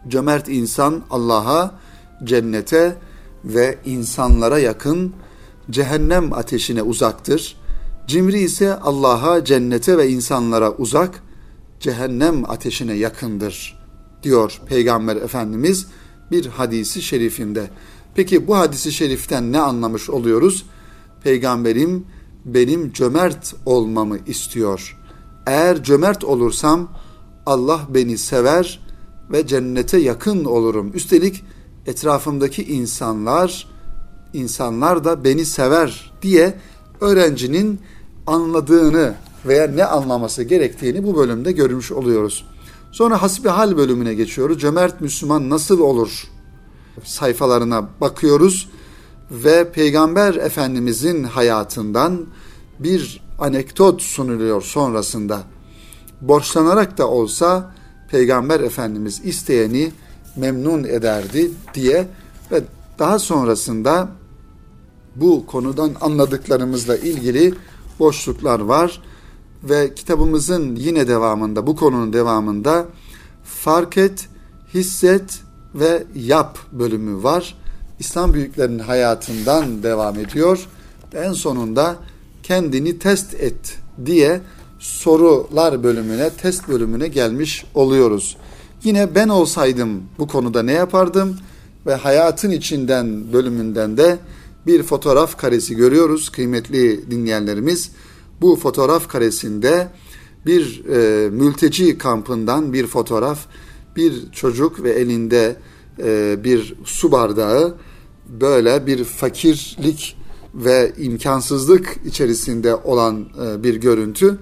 cömert 0.08 0.48
insan 0.48 1.02
Allah'a, 1.10 1.74
cennete 2.24 2.96
ve 3.44 3.78
insanlara 3.84 4.58
yakın 4.58 5.12
cehennem 5.70 6.32
ateşine 6.32 6.82
uzaktır. 6.82 7.56
Cimri 8.06 8.40
ise 8.40 8.74
Allah'a, 8.74 9.44
cennete 9.44 9.98
ve 9.98 10.08
insanlara 10.08 10.72
uzak, 10.72 11.22
cehennem 11.80 12.50
ateşine 12.50 12.94
yakındır 12.94 13.84
diyor 14.22 14.60
Peygamber 14.66 15.16
Efendimiz 15.16 15.86
bir 16.30 16.46
hadisi 16.46 17.02
şerifinde. 17.02 17.70
Peki 18.14 18.46
bu 18.46 18.56
hadisi 18.56 18.92
şeriften 18.92 19.52
ne 19.52 19.60
anlamış 19.60 20.10
oluyoruz? 20.10 20.66
Peygamberim 21.22 22.06
benim 22.44 22.92
cömert 22.92 23.54
olmamı 23.66 24.18
istiyor. 24.26 25.00
Eğer 25.46 25.82
cömert 25.82 26.24
olursam 26.24 26.88
Allah 27.46 27.80
beni 27.88 28.18
sever 28.18 28.80
ve 29.32 29.46
cennete 29.46 29.98
yakın 29.98 30.44
olurum. 30.44 30.90
Üstelik 30.94 31.44
etrafımdaki 31.86 32.64
insanlar 32.64 33.68
insanlar 34.32 35.04
da 35.04 35.24
beni 35.24 35.44
sever 35.44 36.12
diye 36.22 36.58
öğrencinin 37.00 37.80
anladığını 38.26 39.14
veya 39.46 39.66
ne 39.66 39.84
anlaması 39.84 40.42
gerektiğini 40.42 41.04
bu 41.04 41.16
bölümde 41.16 41.52
görmüş 41.52 41.92
oluyoruz. 41.92 42.46
Sonra 42.92 43.22
hasbihal 43.22 43.76
bölümüne 43.76 44.14
geçiyoruz. 44.14 44.58
Cömert 44.60 45.00
Müslüman 45.00 45.50
nasıl 45.50 45.80
olur? 45.80 46.24
Sayfalarına 47.04 47.88
bakıyoruz 48.00 48.68
ve 49.30 49.72
Peygamber 49.72 50.34
Efendimizin 50.34 51.24
hayatından 51.24 52.26
bir 52.78 53.22
anekdot 53.38 54.02
sunuluyor 54.02 54.62
sonrasında. 54.62 55.42
Borçlanarak 56.20 56.98
da 56.98 57.08
olsa 57.08 57.74
Peygamber 58.10 58.60
Efendimiz 58.60 59.20
isteyeni 59.24 59.92
memnun 60.36 60.84
ederdi 60.84 61.50
diye 61.74 62.06
ve 62.52 62.62
daha 62.98 63.18
sonrasında 63.18 64.08
bu 65.16 65.46
konudan 65.46 65.90
anladıklarımızla 66.00 66.96
ilgili 66.96 67.54
boşluklar 67.98 68.60
var 68.60 69.02
ve 69.64 69.94
kitabımızın 69.94 70.76
yine 70.76 71.08
devamında 71.08 71.66
bu 71.66 71.76
konunun 71.76 72.12
devamında 72.12 72.86
fark 73.44 73.96
et, 73.96 74.28
hisset 74.74 75.40
ve 75.74 76.04
yap 76.14 76.58
bölümü 76.72 77.22
var. 77.22 77.58
İslam 77.98 78.34
büyüklerinin 78.34 78.78
hayatından 78.78 79.82
devam 79.82 80.18
ediyor. 80.18 80.66
En 81.14 81.32
sonunda 81.32 81.96
kendini 82.42 82.98
test 82.98 83.34
et 83.34 83.78
diye 84.06 84.40
sorular 84.78 85.82
bölümüne, 85.82 86.30
test 86.30 86.68
bölümüne 86.68 87.08
gelmiş 87.08 87.64
oluyoruz. 87.74 88.36
Yine 88.84 89.14
ben 89.14 89.28
olsaydım 89.28 90.02
bu 90.18 90.26
konuda 90.26 90.62
ne 90.62 90.72
yapardım 90.72 91.36
ve 91.86 91.94
hayatın 91.94 92.50
içinden 92.50 93.32
bölümünden 93.32 93.96
de 93.96 94.18
bir 94.66 94.82
fotoğraf 94.82 95.36
karesi 95.36 95.76
görüyoruz 95.76 96.28
kıymetli 96.28 97.10
dinleyenlerimiz. 97.10 97.90
Bu 98.40 98.56
fotoğraf 98.56 99.08
karesinde 99.08 99.88
bir 100.46 100.84
e, 100.84 101.30
mülteci 101.30 101.98
kampından 101.98 102.72
bir 102.72 102.86
fotoğraf, 102.86 103.38
bir 103.96 104.32
çocuk 104.32 104.82
ve 104.82 104.90
elinde 104.90 105.56
e, 106.02 106.36
bir 106.44 106.74
su 106.84 107.12
bardağı 107.12 107.74
böyle 108.28 108.86
bir 108.86 109.04
fakirlik 109.04 110.16
ve 110.54 110.92
imkansızlık 110.98 111.96
içerisinde 112.06 112.74
olan 112.74 113.26
e, 113.46 113.62
bir 113.62 113.74
görüntü. 113.74 114.38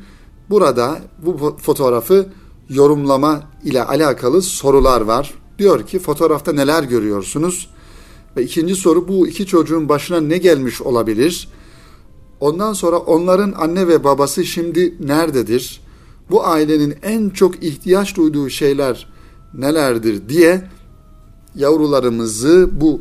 Burada 0.51 0.99
bu 1.25 1.57
fotoğrafı 1.63 2.29
yorumlama 2.69 3.43
ile 3.65 3.85
alakalı 3.85 4.43
sorular 4.43 5.01
var. 5.01 5.35
Diyor 5.59 5.87
ki 5.87 5.99
fotoğrafta 5.99 6.53
neler 6.53 6.83
görüyorsunuz? 6.83 7.71
Ve 8.37 8.43
ikinci 8.43 8.75
soru 8.75 9.09
bu 9.09 9.29
iki 9.29 9.47
çocuğun 9.47 9.89
başına 9.89 10.21
ne 10.21 10.39
gelmiş 10.39 10.83
olabilir? 10.83 11.49
Ondan 12.41 12.73
sonra 12.73 12.99
onların 12.99 13.53
anne 13.57 13.89
ve 13.89 14.05
babası 14.05 14.45
şimdi 14.45 14.95
nerededir? 15.01 15.81
Bu 16.31 16.47
ailenin 16.47 16.95
en 17.03 17.31
çok 17.31 17.65
ihtiyaç 17.65 18.17
duyduğu 18.17 18.51
şeyler 18.51 19.09
nelerdir 19.55 20.29
diye 20.29 20.69
yavrularımızı 21.55 22.71
bu 22.73 23.01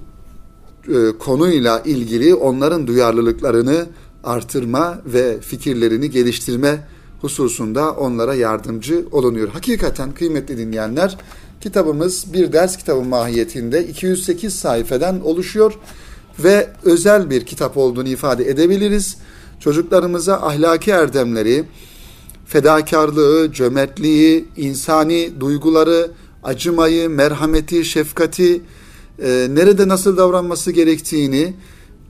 e, 0.88 1.18
konuyla 1.20 1.80
ilgili 1.80 2.36
onların 2.36 2.88
duyarlılıklarını 2.88 3.86
artırma 4.24 5.02
ve 5.06 5.42
fikirlerini 5.42 6.10
geliştirme 6.10 6.88
hususunda 7.22 7.92
onlara 7.92 8.36
yardımcı 8.36 9.06
olunuyor. 9.12 9.48
Hakikaten 9.48 10.12
kıymetli 10.12 10.58
dinleyenler 10.58 11.18
kitabımız 11.62 12.34
bir 12.34 12.54
ders 12.54 12.78
kitabı 12.78 13.02
mahiyetinde 13.02 13.88
208 13.88 14.56
sayfeden 14.56 15.20
oluşuyor 15.20 15.74
ve 16.40 16.70
özel 16.84 17.30
bir 17.30 17.46
kitap 17.46 17.78
olduğunu 17.78 18.08
ifade 18.08 18.50
edebiliriz. 18.50 19.18
Çocuklarımıza 19.60 20.36
ahlaki 20.36 20.92
erdemleri, 20.92 21.64
fedakarlığı, 22.46 23.52
cömertliği, 23.52 24.46
insani 24.58 25.32
duyguları, 25.40 26.12
acımayı, 26.44 27.10
merhameti, 27.10 27.86
şefkati, 27.86 28.62
e, 29.24 29.48
nerede 29.50 29.88
nasıl 29.88 30.18
davranması 30.18 30.72
gerektiğini 30.72 31.54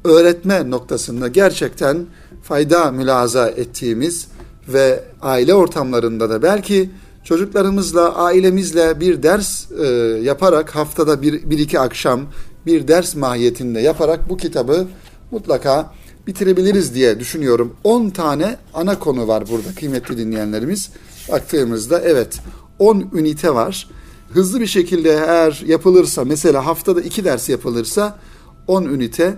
öğretme 0.03 0.69
noktasında 0.69 1.27
gerçekten 1.27 2.05
fayda 2.43 2.91
mülaza 2.91 3.49
ettiğimiz 3.49 4.27
ve 4.67 5.03
aile 5.21 5.53
ortamlarında 5.53 6.29
da 6.29 6.41
belki 6.41 6.89
çocuklarımızla, 7.23 8.15
ailemizle 8.15 8.99
bir 8.99 9.23
ders 9.23 9.71
e, 9.71 9.85
yaparak 10.23 10.75
haftada 10.75 11.21
bir, 11.21 11.49
bir 11.49 11.59
iki 11.59 11.79
akşam 11.79 12.21
bir 12.65 12.87
ders 12.87 13.15
mahiyetinde 13.15 13.79
yaparak 13.79 14.29
bu 14.29 14.37
kitabı 14.37 14.87
mutlaka 15.31 15.93
bitirebiliriz 16.27 16.95
diye 16.95 17.19
düşünüyorum. 17.19 17.75
10 17.83 18.09
tane 18.09 18.57
ana 18.73 18.99
konu 18.99 19.27
var 19.27 19.43
burada 19.51 19.75
kıymetli 19.75 20.17
dinleyenlerimiz. 20.17 20.89
Baktığımızda 21.31 22.01
evet 22.01 22.39
10 22.79 23.09
ünite 23.13 23.53
var. 23.53 23.89
Hızlı 24.33 24.59
bir 24.59 24.67
şekilde 24.67 25.09
eğer 25.09 25.63
yapılırsa 25.67 26.25
mesela 26.25 26.65
haftada 26.65 27.01
2 27.01 27.23
ders 27.25 27.49
yapılırsa 27.49 28.19
10 28.67 28.83
ünite 28.83 29.35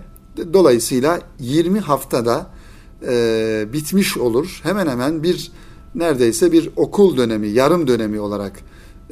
dolayısıyla 0.53 1.19
20 1.39 1.79
haftada 1.79 2.47
e, 3.07 3.65
bitmiş 3.73 4.17
olur. 4.17 4.59
Hemen 4.63 4.87
hemen 4.87 5.23
bir 5.23 5.51
neredeyse 5.95 6.51
bir 6.51 6.69
okul 6.75 7.17
dönemi, 7.17 7.47
yarım 7.47 7.87
dönemi 7.87 8.19
olarak 8.19 8.59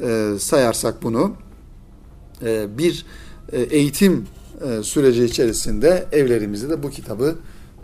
e, 0.02 0.32
sayarsak 0.38 1.02
bunu 1.02 1.32
e, 2.42 2.78
bir 2.78 3.06
e, 3.52 3.60
eğitim 3.60 4.26
süreci 4.82 5.24
içerisinde 5.24 6.06
evlerimizde 6.12 6.68
de 6.68 6.82
bu 6.82 6.90
kitabı 6.90 7.34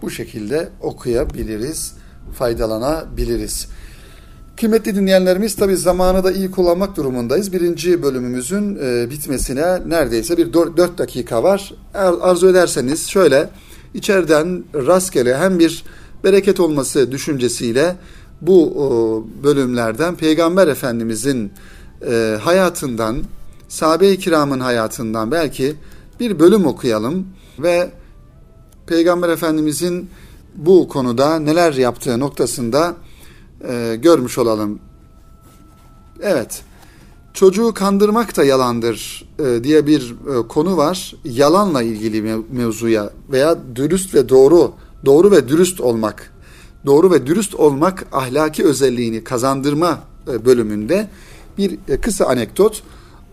bu 0.02 0.10
şekilde 0.10 0.68
okuyabiliriz, 0.80 1.94
faydalanabiliriz. 2.34 3.68
Kıymetli 4.56 4.94
dinleyenlerimiz 4.94 5.56
tabi 5.56 5.76
zamanı 5.76 6.24
da 6.24 6.32
iyi 6.32 6.50
kullanmak 6.50 6.96
durumundayız. 6.96 7.52
Birinci 7.52 8.02
bölümümüzün 8.02 8.78
e, 8.82 9.10
bitmesine 9.10 9.88
neredeyse 9.88 10.36
bir 10.36 10.52
dört 10.52 10.98
dakika 10.98 11.42
var. 11.42 11.74
Eğer 11.94 12.14
arzu 12.20 12.48
ederseniz 12.48 13.08
şöyle 13.08 13.50
içeriden 13.94 14.64
rastgele 14.74 15.36
hem 15.38 15.58
bir 15.58 15.84
bereket 16.24 16.60
olması 16.60 17.12
düşüncesiyle 17.12 17.96
bu 18.40 18.84
o, 18.84 19.24
bölümlerden 19.42 20.16
Peygamber 20.16 20.68
Efendimizin 20.68 21.52
e, 22.10 22.38
hayatından, 22.42 23.22
sahabe-i 23.68 24.18
kiramın 24.18 24.60
hayatından 24.60 25.30
belki 25.30 25.74
bir 26.20 26.38
bölüm 26.38 26.66
okuyalım 26.66 27.26
ve 27.58 27.90
Peygamber 28.86 29.28
Efendimizin 29.28 30.10
bu 30.54 30.88
konuda 30.88 31.38
neler 31.38 31.72
yaptığı 31.72 32.20
noktasında 32.20 32.94
e, 33.68 33.96
görmüş 34.02 34.38
olalım. 34.38 34.78
Evet, 36.22 36.62
çocuğu 37.34 37.74
kandırmak 37.74 38.36
da 38.36 38.44
yalandır 38.44 39.28
e, 39.38 39.64
diye 39.64 39.86
bir 39.86 40.10
e, 40.10 40.48
konu 40.48 40.76
var. 40.76 41.14
Yalanla 41.24 41.82
ilgili 41.82 42.18
mev- 42.18 42.42
mevzuya 42.52 43.10
veya 43.30 43.58
dürüst 43.74 44.14
ve 44.14 44.28
doğru, 44.28 44.72
doğru 45.04 45.30
ve 45.30 45.48
dürüst 45.48 45.80
olmak, 45.80 46.32
doğru 46.86 47.10
ve 47.10 47.26
dürüst 47.26 47.54
olmak 47.54 48.06
ahlaki 48.12 48.64
özelliğini 48.64 49.24
kazandırma 49.24 50.00
e, 50.32 50.44
bölümünde 50.44 51.08
bir 51.58 51.78
e, 51.88 52.00
kısa 52.00 52.26
anekdot. 52.26 52.82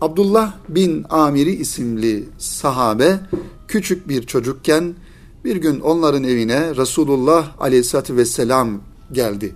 Abdullah 0.00 0.54
bin 0.68 1.06
Amiri 1.10 1.50
isimli 1.54 2.24
sahabe 2.38 3.20
küçük 3.68 4.08
bir 4.08 4.22
çocukken 4.22 4.94
bir 5.44 5.56
gün 5.56 5.80
onların 5.80 6.24
evine 6.24 6.76
Resulullah 6.76 7.60
aleyhissalatü 7.60 8.16
vesselam 8.16 8.80
geldi. 9.12 9.54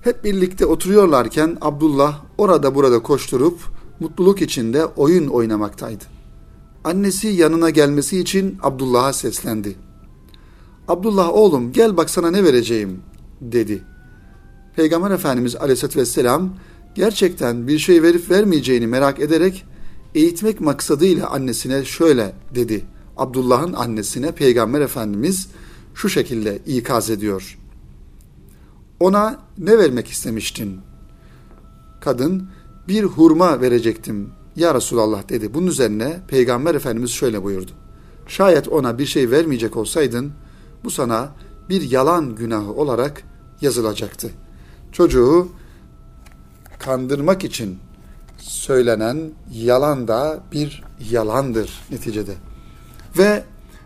Hep 0.00 0.24
birlikte 0.24 0.66
oturuyorlarken 0.66 1.58
Abdullah 1.60 2.20
orada 2.38 2.74
burada 2.74 3.02
koşturup 3.02 3.58
mutluluk 4.00 4.42
içinde 4.42 4.86
oyun 4.86 5.26
oynamaktaydı. 5.26 6.04
Annesi 6.84 7.28
yanına 7.28 7.70
gelmesi 7.70 8.20
için 8.20 8.58
Abdullah'a 8.62 9.12
seslendi. 9.12 9.76
Abdullah 10.90 11.34
oğlum 11.34 11.72
gel 11.72 11.96
bak 11.96 12.10
sana 12.10 12.30
ne 12.30 12.44
vereceğim 12.44 13.02
dedi. 13.40 13.82
Peygamber 14.76 15.10
Efendimiz 15.10 15.56
aleyhissalatü 15.56 16.00
vesselam 16.00 16.54
gerçekten 16.94 17.68
bir 17.68 17.78
şey 17.78 18.02
verip 18.02 18.30
vermeyeceğini 18.30 18.86
merak 18.86 19.20
ederek 19.20 19.64
eğitmek 20.14 20.60
maksadıyla 20.60 21.30
annesine 21.30 21.84
şöyle 21.84 22.32
dedi. 22.54 22.84
Abdullah'ın 23.16 23.72
annesine 23.72 24.32
Peygamber 24.32 24.80
Efendimiz 24.80 25.48
şu 25.94 26.08
şekilde 26.08 26.58
ikaz 26.66 27.10
ediyor. 27.10 27.58
Ona 29.00 29.38
ne 29.58 29.78
vermek 29.78 30.08
istemiştin? 30.08 30.80
Kadın 32.00 32.48
bir 32.88 33.04
hurma 33.04 33.60
verecektim 33.60 34.30
ya 34.56 34.74
Resulallah 34.74 35.28
dedi. 35.28 35.54
Bunun 35.54 35.66
üzerine 35.66 36.20
Peygamber 36.28 36.74
Efendimiz 36.74 37.10
şöyle 37.10 37.42
buyurdu. 37.42 37.72
Şayet 38.26 38.68
ona 38.68 38.98
bir 38.98 39.06
şey 39.06 39.30
vermeyecek 39.30 39.76
olsaydın 39.76 40.32
bu 40.84 40.90
sana 40.90 41.32
bir 41.68 41.90
yalan 41.90 42.34
günahı 42.34 42.72
olarak 42.72 43.22
yazılacaktı. 43.60 44.30
Çocuğu 44.92 45.48
kandırmak 46.78 47.44
için 47.44 47.78
söylenen 48.38 49.30
yalan 49.52 50.08
da 50.08 50.40
bir 50.52 50.84
yalandır 51.10 51.80
neticede. 51.90 52.34
Ve 53.18 53.44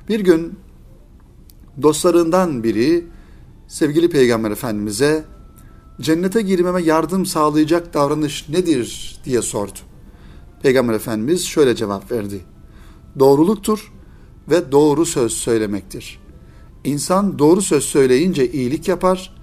bir 0.08 0.20
gün 0.20 0.58
dostlarından 1.82 2.64
biri 2.64 3.06
sevgili 3.68 4.10
Peygamber 4.10 4.50
Efendimiz'e 4.50 5.24
cennete 6.00 6.42
girmeme 6.42 6.82
yardım 6.82 7.26
sağlayacak 7.26 7.94
davranış 7.94 8.48
nedir 8.48 9.20
diye 9.24 9.42
sordu. 9.42 9.78
Peygamber 10.62 10.94
Efendimiz 10.94 11.46
şöyle 11.46 11.76
cevap 11.76 12.12
verdi. 12.12 12.40
Doğruluktur 13.18 13.92
ve 14.50 14.72
doğru 14.72 15.06
söz 15.06 15.32
söylemektir. 15.32 16.23
İnsan 16.84 17.38
doğru 17.38 17.62
söz 17.62 17.84
söyleyince 17.84 18.52
iyilik 18.52 18.88
yapar, 18.88 19.34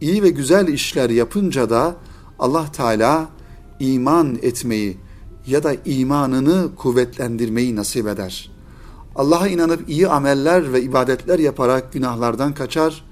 iyi 0.00 0.22
ve 0.22 0.28
güzel 0.28 0.68
işler 0.68 1.10
yapınca 1.10 1.70
da 1.70 1.96
Allah 2.38 2.72
Teala 2.72 3.28
iman 3.80 4.38
etmeyi 4.42 4.96
ya 5.46 5.62
da 5.62 5.74
imanını 5.84 6.74
kuvvetlendirmeyi 6.76 7.76
nasip 7.76 8.06
eder. 8.06 8.50
Allah'a 9.16 9.48
inanıp 9.48 9.88
iyi 9.88 10.08
ameller 10.08 10.72
ve 10.72 10.82
ibadetler 10.82 11.38
yaparak 11.38 11.92
günahlardan 11.92 12.54
kaçar, 12.54 13.04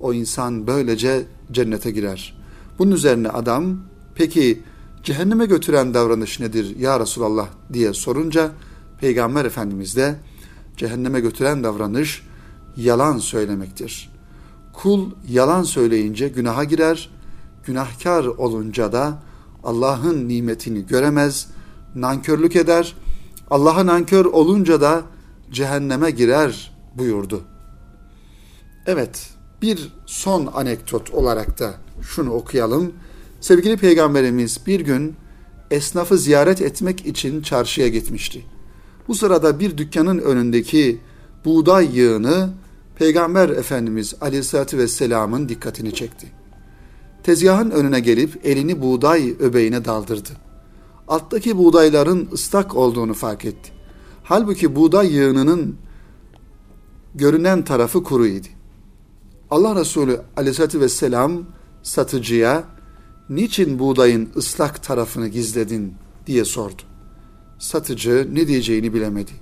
o 0.00 0.12
insan 0.12 0.66
böylece 0.66 1.24
cennete 1.52 1.90
girer. 1.90 2.38
Bunun 2.78 2.90
üzerine 2.90 3.28
adam, 3.28 3.76
peki 4.14 4.62
cehenneme 5.02 5.46
götüren 5.46 5.94
davranış 5.94 6.40
nedir 6.40 6.76
ya 6.78 7.00
Resulallah 7.00 7.48
diye 7.72 7.92
sorunca, 7.92 8.52
Peygamber 9.00 9.44
Efendimiz 9.44 9.96
de 9.96 10.14
cehenneme 10.76 11.20
götüren 11.20 11.64
davranış 11.64 12.25
yalan 12.76 13.18
söylemektir. 13.18 14.10
Kul 14.72 15.10
yalan 15.28 15.62
söyleyince 15.62 16.28
günaha 16.28 16.64
girer, 16.64 17.10
günahkar 17.66 18.24
olunca 18.24 18.92
da 18.92 19.22
Allah'ın 19.64 20.28
nimetini 20.28 20.86
göremez, 20.86 21.48
nankörlük 21.94 22.56
eder, 22.56 22.96
Allah'a 23.50 23.86
nankör 23.86 24.24
olunca 24.24 24.80
da 24.80 25.02
cehenneme 25.52 26.10
girer 26.10 26.76
buyurdu. 26.94 27.42
Evet, 28.86 29.30
bir 29.62 29.92
son 30.06 30.46
anekdot 30.54 31.10
olarak 31.10 31.58
da 31.58 31.74
şunu 32.02 32.30
okuyalım. 32.30 32.92
Sevgili 33.40 33.76
Peygamberimiz 33.76 34.66
bir 34.66 34.80
gün 34.80 35.16
esnafı 35.70 36.18
ziyaret 36.18 36.62
etmek 36.62 37.06
için 37.06 37.42
çarşıya 37.42 37.88
gitmişti. 37.88 38.44
Bu 39.08 39.14
sırada 39.14 39.60
bir 39.60 39.78
dükkanın 39.78 40.18
önündeki 40.18 41.00
buğday 41.44 41.98
yığını 41.98 42.50
Peygamber 42.96 43.48
Efendimiz 43.48 44.14
Aleyhisselatü 44.20 44.78
Vesselam'ın 44.78 45.48
dikkatini 45.48 45.94
çekti. 45.94 46.26
Tezgahın 47.22 47.70
önüne 47.70 48.00
gelip 48.00 48.46
elini 48.46 48.82
buğday 48.82 49.34
öbeğine 49.40 49.84
daldırdı. 49.84 50.28
Alttaki 51.08 51.58
buğdayların 51.58 52.28
ıslak 52.32 52.76
olduğunu 52.76 53.14
fark 53.14 53.44
etti. 53.44 53.72
Halbuki 54.22 54.76
buğday 54.76 55.14
yığınının 55.14 55.76
görünen 57.14 57.64
tarafı 57.64 58.02
kuruydu. 58.02 58.46
Allah 59.50 59.80
Resulü 59.80 60.20
aleyhissalatü 60.36 60.80
vesselam 60.80 61.42
satıcıya 61.82 62.64
niçin 63.28 63.78
buğdayın 63.78 64.28
ıslak 64.36 64.82
tarafını 64.82 65.28
gizledin 65.28 65.94
diye 66.26 66.44
sordu. 66.44 66.82
Satıcı 67.58 68.28
ne 68.32 68.48
diyeceğini 68.48 68.94
bilemedi. 68.94 69.32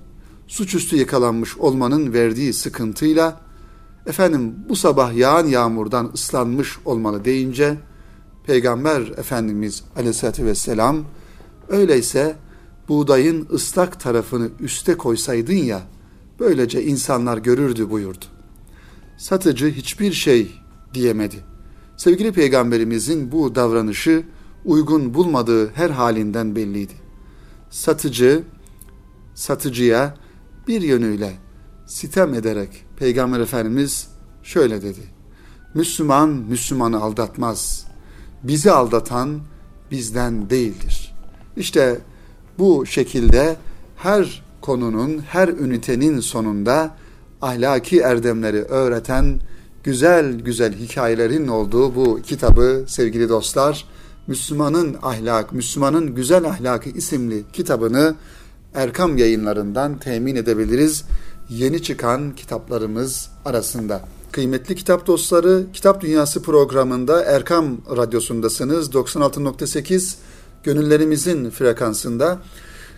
suçüstü 0.47 0.95
yakalanmış 0.95 1.57
olmanın 1.57 2.13
verdiği 2.13 2.53
sıkıntıyla 2.53 3.44
efendim 4.07 4.55
bu 4.69 4.75
sabah 4.75 5.13
yağan 5.13 5.45
yağmurdan 5.45 6.11
ıslanmış 6.13 6.77
olmalı 6.85 7.25
deyince 7.25 7.77
Peygamber 8.45 9.01
Efendimiz 9.01 9.83
Aleyhisselatü 9.95 10.45
Vesselam 10.45 11.05
öyleyse 11.69 12.35
buğdayın 12.87 13.47
ıslak 13.53 13.99
tarafını 13.99 14.49
üste 14.59 14.97
koysaydın 14.97 15.53
ya 15.53 15.81
böylece 16.39 16.83
insanlar 16.83 17.37
görürdü 17.37 17.89
buyurdu. 17.89 18.25
Satıcı 19.17 19.71
hiçbir 19.71 20.11
şey 20.11 20.51
diyemedi. 20.93 21.35
Sevgili 21.97 22.31
Peygamberimizin 22.31 23.31
bu 23.31 23.55
davranışı 23.55 24.23
uygun 24.65 25.13
bulmadığı 25.13 25.71
her 25.73 25.89
halinden 25.89 26.55
belliydi. 26.55 26.93
Satıcı 27.69 28.43
satıcıya 29.35 30.15
bir 30.67 30.81
yönüyle 30.81 31.33
sitem 31.87 32.33
ederek 32.33 32.69
Peygamber 32.97 33.39
Efendimiz 33.39 34.07
şöyle 34.43 34.81
dedi. 34.81 35.01
Müslüman 35.73 36.29
Müslümanı 36.29 37.01
aldatmaz. 37.01 37.85
Bizi 38.43 38.71
aldatan 38.71 39.39
bizden 39.91 40.49
değildir. 40.49 41.15
İşte 41.57 41.99
bu 42.59 42.85
şekilde 42.85 43.55
her 43.97 44.43
konunun, 44.61 45.19
her 45.19 45.47
ünitenin 45.47 46.19
sonunda 46.19 46.95
ahlaki 47.41 47.99
erdemleri 47.99 48.61
öğreten 48.61 49.39
güzel 49.83 50.39
güzel 50.39 50.73
hikayelerin 50.73 51.47
olduğu 51.47 51.95
bu 51.95 52.21
kitabı 52.21 52.85
sevgili 52.87 53.29
dostlar, 53.29 53.85
Müslümanın 54.27 54.97
ahlak, 55.01 55.53
Müslümanın 55.53 56.15
güzel 56.15 56.45
ahlakı 56.45 56.89
isimli 56.89 57.43
kitabını 57.53 58.15
Erkam 58.75 59.17
yayınlarından 59.17 59.99
temin 59.99 60.35
edebiliriz. 60.35 61.03
Yeni 61.49 61.83
çıkan 61.83 62.35
kitaplarımız 62.35 63.29
arasında. 63.45 64.01
Kıymetli 64.31 64.75
kitap 64.75 65.07
dostları, 65.07 65.63
Kitap 65.73 66.01
Dünyası 66.01 66.41
programında 66.41 67.23
Erkam 67.23 67.77
Radyosu'ndasınız. 67.97 68.89
96.8 68.89 70.15
gönüllerimizin 70.63 71.49
frekansında. 71.49 72.39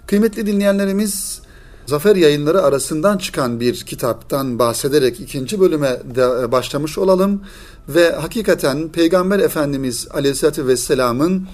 Kıymetli 0.07 0.47
dinleyenlerimiz, 0.47 1.41
Zafer 1.85 2.15
Yayınları 2.15 2.61
arasından 2.61 3.17
çıkan 3.17 3.59
bir 3.59 3.75
kitaptan 3.75 4.59
bahsederek 4.59 5.19
ikinci 5.19 5.59
bölüme 5.59 5.99
de 6.15 6.51
başlamış 6.51 6.97
olalım. 6.97 7.41
Ve 7.89 8.11
hakikaten 8.11 8.89
Peygamber 8.89 9.39
Efendimiz 9.39 10.07
Aleyhisselatü 10.11 10.67
Vesselam'ın 10.67 11.47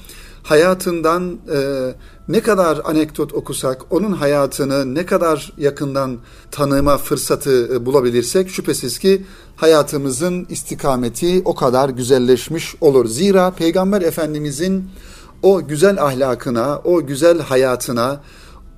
hayatından 0.44 1.38
e, 1.54 1.90
ne 2.28 2.40
kadar 2.42 2.82
anekdot 2.84 3.34
okusak, 3.34 3.82
onun 3.90 4.12
hayatını 4.12 4.96
ne 4.96 5.06
kadar 5.06 5.54
yakından 5.58 6.18
tanıma 6.52 6.98
fırsatı 6.98 7.70
e, 7.74 7.86
bulabilirsek 7.86 8.50
şüphesiz 8.50 9.00
ki 9.00 9.26
hayatımızın 9.56 10.46
istikameti 10.50 11.42
o 11.46 11.56
kadar 11.56 11.90
güzelleşmiş 11.90 12.76
olur. 12.82 13.06
Zira 13.06 13.52
Peygamber 13.52 14.02
Efendimizin 14.02 14.90
o 15.42 15.68
güzel 15.68 16.04
ahlakına, 16.04 16.82
o 16.84 17.06
güzel 17.06 17.40
hayatına, 17.40 18.22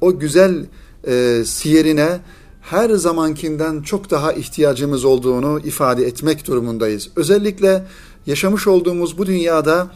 o 0.01 0.19
güzel 0.19 0.65
e, 1.07 1.43
siyerine 1.45 2.19
her 2.61 2.89
zamankinden 2.89 3.81
çok 3.81 4.11
daha 4.11 4.33
ihtiyacımız 4.33 5.05
olduğunu 5.05 5.59
ifade 5.59 6.05
etmek 6.05 6.47
durumundayız. 6.47 7.09
Özellikle 7.15 7.85
yaşamış 8.25 8.67
olduğumuz 8.67 9.17
bu 9.17 9.25
dünyada 9.25 9.87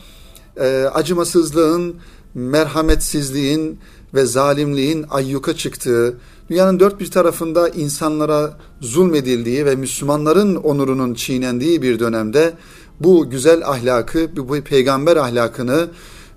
e, 0.58 0.90
acımasızlığın, 0.94 1.96
merhametsizliğin 2.34 3.80
ve 4.14 4.26
zalimliğin 4.26 5.06
ayyuka 5.10 5.56
çıktığı, 5.56 6.18
dünyanın 6.50 6.80
dört 6.80 7.00
bir 7.00 7.12
tarafında 7.12 7.70
insanlara 7.70 8.58
zulmedildiği 8.82 9.66
ve 9.66 9.76
Müslümanların 9.76 10.56
onurunun 10.56 11.14
çiğnendiği 11.14 11.82
bir 11.82 12.00
dönemde 12.00 12.54
bu 13.00 13.30
güzel 13.30 13.68
ahlakı, 13.68 14.30
bu 14.38 14.62
peygamber 14.62 15.18
ahlakını 15.18 15.88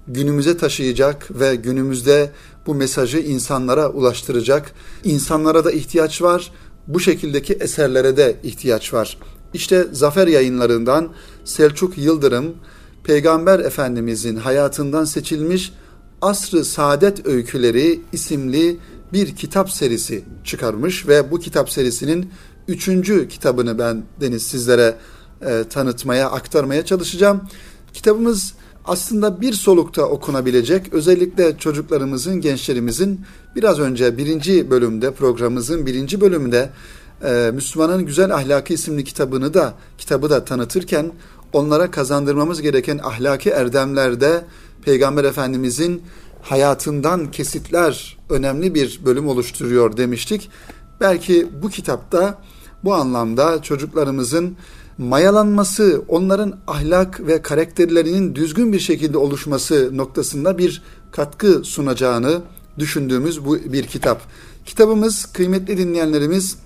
günümüze 0.08 0.56
taşıyacak 0.56 1.40
ve 1.40 1.56
günümüzde 1.56 2.30
bu 2.66 2.74
mesajı 2.74 3.18
insanlara 3.18 3.88
ulaştıracak. 3.88 4.72
İnsanlara 5.04 5.64
da 5.64 5.72
ihtiyaç 5.72 6.22
var. 6.22 6.52
Bu 6.88 7.00
şekildeki 7.00 7.52
eserlere 7.52 8.16
de 8.16 8.36
ihtiyaç 8.42 8.94
var. 8.94 9.18
İşte 9.54 9.86
Zafer 9.92 10.26
Yayınlarından 10.26 11.08
Selçuk 11.44 11.98
Yıldırım 11.98 12.54
Peygamber 13.04 13.58
Efendimizin 13.58 14.36
hayatından 14.36 15.04
seçilmiş 15.04 15.72
Asrı 16.22 16.64
Saadet 16.64 17.26
Öyküleri 17.26 18.00
isimli 18.12 18.76
bir 19.12 19.36
kitap 19.36 19.70
serisi 19.70 20.24
çıkarmış 20.44 21.08
ve 21.08 21.30
bu 21.30 21.40
kitap 21.40 21.70
serisinin 21.70 22.30
üçüncü 22.68 23.28
kitabını 23.28 23.78
ben 23.78 24.02
Deniz 24.20 24.42
sizlere 24.42 24.96
e, 25.46 25.64
tanıtmaya, 25.70 26.30
aktarmaya 26.30 26.84
çalışacağım. 26.84 27.40
Kitabımız 27.92 28.54
aslında 28.84 29.40
bir 29.40 29.52
solukta 29.52 30.02
okunabilecek, 30.02 30.92
özellikle 30.92 31.58
çocuklarımızın, 31.58 32.40
gençlerimizin 32.40 33.20
biraz 33.56 33.78
önce 33.78 34.16
birinci 34.16 34.70
bölümde, 34.70 35.10
programımızın 35.10 35.86
birinci 35.86 36.20
bölümünde 36.20 36.70
e, 37.24 37.50
Müslümanın 37.54 38.06
Güzel 38.06 38.34
Ahlakı 38.34 38.72
isimli 38.72 39.04
kitabını 39.04 39.54
da, 39.54 39.74
kitabı 39.98 40.30
da 40.30 40.44
tanıtırken 40.44 41.12
onlara 41.52 41.90
kazandırmamız 41.90 42.62
gereken 42.62 42.98
ahlaki 42.98 43.50
erdemlerde 43.50 44.44
Peygamber 44.84 45.24
Efendimizin 45.24 46.02
hayatından 46.42 47.30
kesitler 47.30 48.18
önemli 48.30 48.74
bir 48.74 49.00
bölüm 49.04 49.28
oluşturuyor 49.28 49.96
demiştik. 49.96 50.50
Belki 51.00 51.48
bu 51.62 51.68
kitapta 51.68 52.38
bu 52.84 52.94
anlamda 52.94 53.62
çocuklarımızın 53.62 54.56
mayalanması, 54.98 56.02
onların 56.08 56.58
ahlak 56.66 57.26
ve 57.26 57.42
karakterlerinin 57.42 58.34
düzgün 58.34 58.72
bir 58.72 58.80
şekilde 58.80 59.18
oluşması 59.18 59.90
noktasında 59.96 60.58
bir 60.58 60.82
katkı 61.12 61.64
sunacağını 61.64 62.40
düşündüğümüz 62.78 63.44
bu 63.44 63.56
bir 63.56 63.86
kitap. 63.86 64.22
Kitabımız 64.64 65.26
kıymetli 65.32 65.78
dinleyenlerimiz 65.78 66.58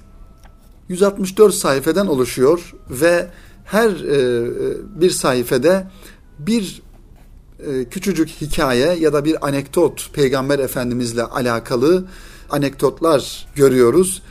164 0.89 1.55
sayfeden 1.55 2.07
oluşuyor 2.07 2.75
ve 2.91 3.31
her 3.65 3.91
e, 3.91 4.47
bir 5.01 5.11
sayfede 5.11 5.87
bir 6.39 6.83
e, 6.85 6.86
küçücük 7.91 8.29
hikaye 8.29 8.93
ya 9.01 9.13
da 9.13 9.25
bir 9.25 9.47
anekdot 9.49 10.11
Peygamber 10.13 10.59
Efendimizle 10.59 11.23
alakalı 11.23 12.05
anekdotlar 12.51 13.47
görüyoruz 13.55 14.23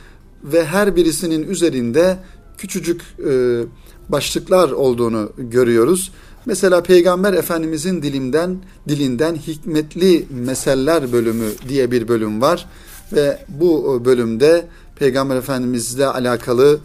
ve 0.44 0.64
her 0.64 0.96
birisinin 0.96 1.48
üzerinde 1.48 2.18
küçücük 2.58 3.02
e, 3.28 3.60
başlıklar 4.08 4.70
olduğunu 4.70 5.32
görüyoruz. 5.38 6.12
Mesela 6.46 6.82
Peygamber 6.82 7.32
Efendimizin 7.32 8.02
dilinden 8.02 8.58
dilinden 8.88 9.34
hikmetli 9.34 10.26
meseller 10.30 11.12
bölümü 11.12 11.46
diye 11.68 11.90
bir 11.90 12.08
bölüm 12.08 12.40
var 12.40 12.66
ve 13.12 13.38
bu 13.48 14.02
bölümde 14.04 14.66
Peygamber 14.96 15.36
Efendimizle 15.36 16.06
alakalı 16.06 16.78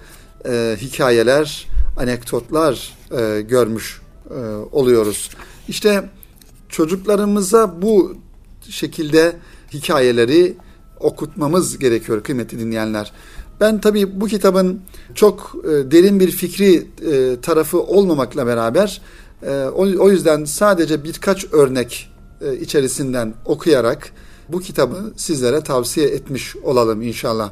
e, 0.45 0.77
hikayeler, 0.81 1.67
anekdotlar 1.97 2.97
e, 3.11 3.41
görmüş 3.41 4.01
e, 4.29 4.39
oluyoruz. 4.71 5.29
İşte 5.67 6.09
çocuklarımıza 6.71 7.81
bu 7.81 8.15
şekilde 8.69 9.35
hikayeleri 9.73 10.57
okutmamız 10.99 11.77
gerekiyor 11.77 12.23
kıymetli 12.23 12.59
dinleyenler. 12.59 13.11
Ben 13.59 13.81
tabii 13.81 14.21
bu 14.21 14.27
kitabın 14.27 14.81
çok 15.15 15.55
e, 15.63 15.91
derin 15.91 16.19
bir 16.19 16.31
fikri 16.31 16.87
e, 17.11 17.41
tarafı 17.41 17.81
olmamakla 17.81 18.47
beraber 18.47 19.01
e, 19.43 19.63
o, 19.99 20.09
yüzden 20.09 20.45
sadece 20.45 21.03
birkaç 21.03 21.53
örnek 21.53 22.11
içerisinden 22.61 23.33
okuyarak 23.45 24.11
bu 24.49 24.59
kitabı 24.59 25.13
sizlere 25.15 25.61
tavsiye 25.61 26.07
etmiş 26.07 26.55
olalım 26.55 27.01
inşallah. 27.01 27.51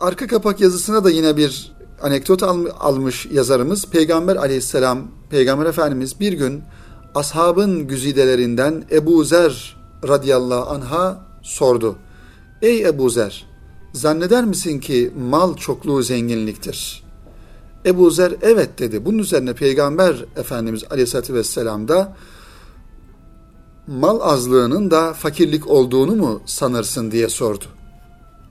Arka 0.00 0.26
kapak 0.26 0.60
yazısına 0.60 1.04
da 1.04 1.10
yine 1.10 1.36
bir 1.36 1.72
anekdot 2.02 2.42
al, 2.42 2.66
almış 2.80 3.26
yazarımız. 3.26 3.86
Peygamber 3.90 4.36
aleyhisselam, 4.36 4.98
Peygamber 5.30 5.66
Efendimiz 5.66 6.20
bir 6.20 6.32
gün 6.32 6.62
ashabın 7.14 7.86
güzidelerinden 7.88 8.84
Ebu 8.90 9.24
Zer 9.24 9.76
radıyallahu 10.08 10.70
anha 10.70 11.20
sordu. 11.42 11.96
Ey 12.62 12.82
Ebu 12.86 13.10
Zer, 13.10 13.46
zanneder 13.92 14.44
misin 14.44 14.80
ki 14.80 15.12
mal 15.30 15.56
çokluğu 15.56 16.02
zenginliktir? 16.02 17.04
Ebu 17.86 18.10
Zer 18.10 18.34
evet 18.42 18.78
dedi. 18.78 19.04
Bunun 19.04 19.18
üzerine 19.18 19.54
Peygamber 19.54 20.24
Efendimiz 20.36 20.84
Aleyhisselatü 20.90 21.34
Vesselam 21.34 21.88
da 21.88 22.16
mal 23.86 24.20
azlığının 24.20 24.90
da 24.90 25.12
fakirlik 25.12 25.68
olduğunu 25.68 26.16
mu 26.16 26.42
sanırsın 26.46 27.10
diye 27.10 27.28
sordu. 27.28 27.64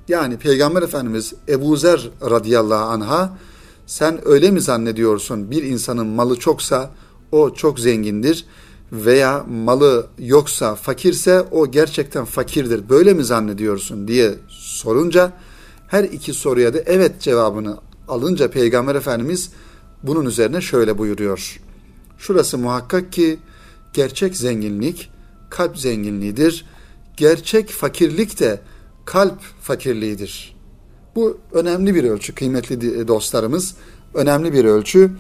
Yani 0.08 0.38
Peygamber 0.38 0.82
Efendimiz 0.82 1.34
Ebu 1.48 1.78
Zer 1.78 2.10
radıyallahu 2.30 2.86
anha 2.86 3.38
sen 3.86 4.28
öyle 4.28 4.52
mi 4.52 4.62
zannediyorsun 4.62 5.52
bir 5.52 5.64
insanın 5.64 6.08
malı 6.08 6.40
çoksa 6.40 6.92
o 7.34 7.54
çok 7.54 7.80
zengindir 7.80 8.46
veya 8.92 9.46
malı 9.50 10.08
yoksa 10.20 10.76
fakirse 10.76 11.42
o 11.52 11.72
gerçekten 11.72 12.26
fakirdir 12.26 12.90
böyle 12.90 13.14
mi 13.14 13.24
zannediyorsun 13.24 14.08
diye 14.08 14.32
sorunca 14.50 15.34
Her 15.94 16.04
iki 16.04 16.34
soruya 16.34 16.74
da 16.74 16.80
evet 16.86 17.22
cevabını 17.22 17.78
alınca 18.08 18.52
Peygamber 18.52 18.96
Efendimiz 18.96 19.52
bunun 20.04 20.26
üzerine 20.26 20.62
şöyle 20.62 20.98
buyuruyor. 20.98 21.60
Şurası 22.18 22.58
muhakkak 22.58 23.14
ki 23.14 23.40
gerçek 23.94 24.38
zenginlik 24.38 25.12
kalp 25.50 25.78
zenginliğidir. 25.78 26.66
Gerçek 27.18 27.70
fakirlik 27.70 28.40
de 28.40 28.62
kalp 29.06 29.40
fakirliğidir. 29.62 30.56
Bu 31.16 31.38
önemli 31.52 31.96
bir 31.96 32.04
ölçü 32.04 32.36
kıymetli 32.36 33.08
dostlarımız. 33.08 33.76
Önemli 34.14 34.54
bir 34.54 34.66
ölçü. 34.66 35.12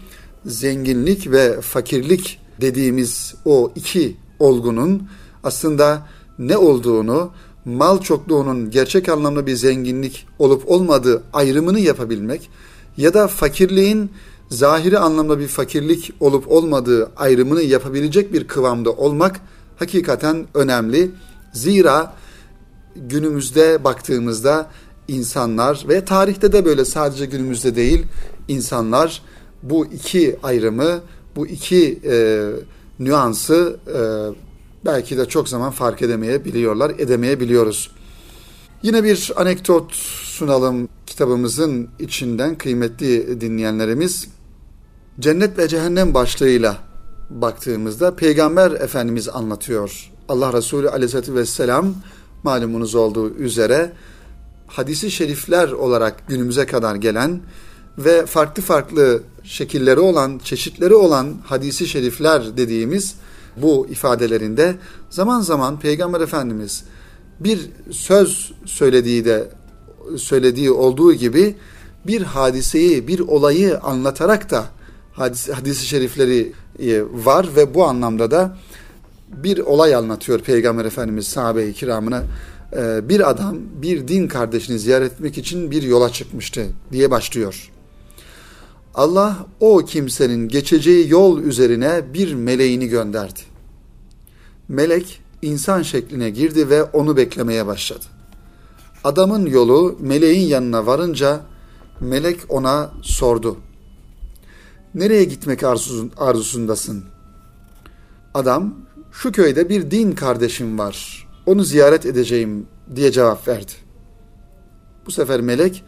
Zenginlik 0.45 1.31
ve 1.31 1.61
fakirlik 1.61 2.39
dediğimiz 2.61 3.35
o 3.45 3.71
iki 3.75 4.17
olgunun 4.39 5.07
aslında 5.43 6.07
ne 6.39 6.57
olduğunu, 6.57 7.31
mal 7.65 8.01
çokluğunun 8.01 8.71
gerçek 8.71 9.09
anlamda 9.09 9.47
bir 9.47 9.55
zenginlik 9.55 10.27
olup 10.39 10.71
olmadığı 10.71 11.23
ayrımını 11.33 11.79
yapabilmek 11.79 12.49
ya 12.97 13.13
da 13.13 13.27
fakirliğin 13.27 14.11
zahiri 14.49 14.99
anlamda 14.99 15.39
bir 15.39 15.47
fakirlik 15.47 16.13
olup 16.19 16.51
olmadığı 16.51 17.11
ayrımını 17.17 17.61
yapabilecek 17.61 18.33
bir 18.33 18.47
kıvamda 18.47 18.91
olmak 18.91 19.39
hakikaten 19.77 20.47
önemli. 20.53 21.11
Zira 21.53 22.13
günümüzde 22.95 23.83
baktığımızda 23.83 24.69
insanlar 25.07 25.85
ve 25.89 26.05
tarihte 26.05 26.51
de 26.51 26.65
böyle 26.65 26.85
sadece 26.85 27.25
günümüzde 27.25 27.75
değil 27.75 28.05
insanlar 28.47 29.21
bu 29.63 29.85
iki 29.85 30.35
ayrımı, 30.43 31.01
bu 31.35 31.47
iki 31.47 31.99
e, 32.05 32.47
nüansı 32.99 33.77
e, 33.87 33.99
belki 34.85 35.17
de 35.17 35.25
çok 35.25 35.49
zaman 35.49 35.71
fark 35.71 36.01
edemeyebiliyorlar, 36.01 36.89
edemeyebiliyoruz. 36.89 37.91
Yine 38.83 39.03
bir 39.03 39.31
anekdot 39.35 39.93
sunalım 40.23 40.89
kitabımızın 41.05 41.89
içinden 41.99 42.57
kıymetli 42.57 43.41
dinleyenlerimiz. 43.41 44.27
Cennet 45.19 45.57
ve 45.57 45.67
cehennem 45.67 46.13
başlığıyla 46.13 46.77
baktığımızda 47.29 48.15
Peygamber 48.15 48.71
Efendimiz 48.71 49.29
anlatıyor. 49.29 50.11
Allah 50.29 50.53
Resulü 50.53 50.89
Aleyhisselatü 50.89 51.35
Vesselam 51.35 51.93
malumunuz 52.43 52.95
olduğu 52.95 53.35
üzere 53.35 53.91
hadisi 54.67 55.11
şerifler 55.11 55.71
olarak 55.71 56.27
günümüze 56.27 56.65
kadar 56.65 56.95
gelen 56.95 57.41
ve 57.97 58.25
farklı 58.25 58.63
farklı 58.63 59.23
şekilleri 59.43 59.99
olan, 59.99 60.39
çeşitleri 60.43 60.95
olan 60.95 61.33
hadisi 61.45 61.87
şerifler 61.87 62.57
dediğimiz 62.57 63.15
bu 63.57 63.87
ifadelerinde 63.89 64.75
zaman 65.09 65.41
zaman 65.41 65.79
Peygamber 65.79 66.21
Efendimiz 66.21 66.83
bir 67.39 67.69
söz 67.91 68.51
söylediği 68.65 69.25
de 69.25 69.49
söylediği 70.17 70.71
olduğu 70.71 71.13
gibi 71.13 71.55
bir 72.07 72.21
hadiseyi, 72.21 73.07
bir 73.07 73.19
olayı 73.19 73.79
anlatarak 73.79 74.51
da 74.51 74.65
hadis, 75.13 75.49
hadisi 75.49 75.85
şerifleri 75.85 76.53
e, 76.79 77.01
var 77.01 77.47
ve 77.55 77.73
bu 77.73 77.85
anlamda 77.85 78.31
da 78.31 78.57
bir 79.29 79.57
olay 79.59 79.95
anlatıyor 79.95 80.39
Peygamber 80.39 80.85
Efendimiz 80.85 81.27
sahabe-i 81.27 81.73
kiramına. 81.73 82.23
E, 82.75 83.09
bir 83.09 83.29
adam 83.29 83.57
bir 83.81 84.07
din 84.07 84.27
kardeşini 84.27 84.79
ziyaret 84.79 85.11
etmek 85.11 85.37
için 85.37 85.71
bir 85.71 85.83
yola 85.83 86.09
çıkmıştı 86.09 86.65
diye 86.91 87.11
başlıyor. 87.11 87.72
Allah 88.93 89.45
o 89.59 89.77
kimsenin 89.77 90.47
geçeceği 90.47 91.09
yol 91.09 91.39
üzerine 91.39 92.13
bir 92.13 92.33
meleğini 92.33 92.87
gönderdi. 92.87 93.39
Melek 94.67 95.21
insan 95.41 95.81
şekline 95.81 96.29
girdi 96.29 96.69
ve 96.69 96.83
onu 96.83 97.17
beklemeye 97.17 97.67
başladı. 97.67 98.05
Adamın 99.03 99.45
yolu 99.45 99.97
meleğin 99.99 100.47
yanına 100.47 100.85
varınca 100.85 101.41
melek 101.99 102.39
ona 102.49 102.91
sordu. 103.01 103.57
Nereye 104.95 105.23
gitmek 105.23 105.63
arzusundasın? 106.17 107.03
Adam, 108.33 108.75
şu 109.11 109.31
köyde 109.31 109.69
bir 109.69 109.91
din 109.91 110.11
kardeşim 110.11 110.79
var. 110.79 111.27
Onu 111.45 111.63
ziyaret 111.63 112.05
edeceğim 112.05 112.67
diye 112.95 113.11
cevap 113.11 113.47
verdi. 113.47 113.71
Bu 115.05 115.11
sefer 115.11 115.41
melek, 115.41 115.83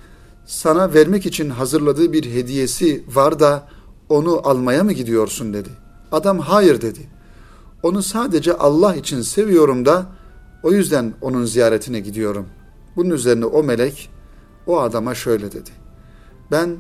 sana 0.46 0.94
vermek 0.94 1.26
için 1.26 1.50
hazırladığı 1.50 2.14
bir 2.14 2.34
hediyesi 2.34 3.04
var 3.08 3.40
da 3.40 3.68
onu 4.10 4.48
almaya 4.48 4.84
mı 4.84 4.94
gidiyorsun 4.94 5.54
dedi. 5.54 5.70
Adam 6.12 6.40
hayır 6.40 6.82
dedi. 6.82 7.00
Onu 7.84 8.04
sadece 8.04 8.54
Allah 8.54 8.96
için 8.96 9.22
seviyorum 9.22 9.86
da 9.86 10.06
o 10.64 10.72
yüzden 10.72 11.14
onun 11.22 11.46
ziyaretine 11.46 12.00
gidiyorum. 12.00 12.46
Bunun 12.96 13.10
üzerine 13.10 13.46
o 13.46 13.64
melek 13.64 14.10
o 14.68 14.80
adama 14.80 15.16
şöyle 15.16 15.52
dedi. 15.52 15.70
Ben 16.52 16.78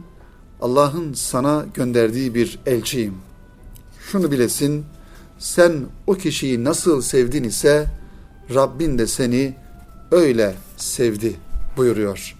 Allah'ın 0.61 1.13
sana 1.13 1.65
gönderdiği 1.73 2.35
bir 2.35 2.59
elçiyim. 2.65 3.13
Şunu 4.11 4.31
bilesin, 4.31 4.85
sen 5.37 5.73
o 6.07 6.13
kişiyi 6.13 6.63
nasıl 6.63 7.01
sevdin 7.01 7.43
ise 7.43 7.87
Rabbin 8.53 8.97
de 8.97 9.07
seni 9.07 9.55
öyle 10.11 10.55
sevdi 10.77 11.35
buyuruyor. 11.77 12.34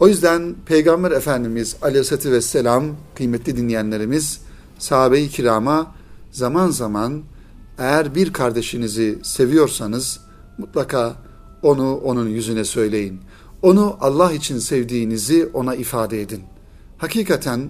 O 0.00 0.08
yüzden 0.08 0.54
Peygamber 0.66 1.10
Efendimiz 1.10 1.76
Aleyhisselatü 1.82 2.32
Vesselam 2.32 2.84
kıymetli 3.14 3.56
dinleyenlerimiz 3.56 4.40
sahabe-i 4.78 5.28
kirama 5.28 5.94
zaman 6.30 6.70
zaman 6.70 7.22
eğer 7.78 8.14
bir 8.14 8.32
kardeşinizi 8.32 9.18
seviyorsanız 9.22 10.20
mutlaka 10.58 11.16
onu 11.62 11.96
onun 11.96 12.28
yüzüne 12.28 12.64
söyleyin. 12.64 13.20
Onu 13.62 13.96
Allah 14.00 14.32
için 14.32 14.58
sevdiğinizi 14.58 15.50
ona 15.52 15.74
ifade 15.74 16.22
edin. 16.22 16.42
Hakikaten 16.98 17.68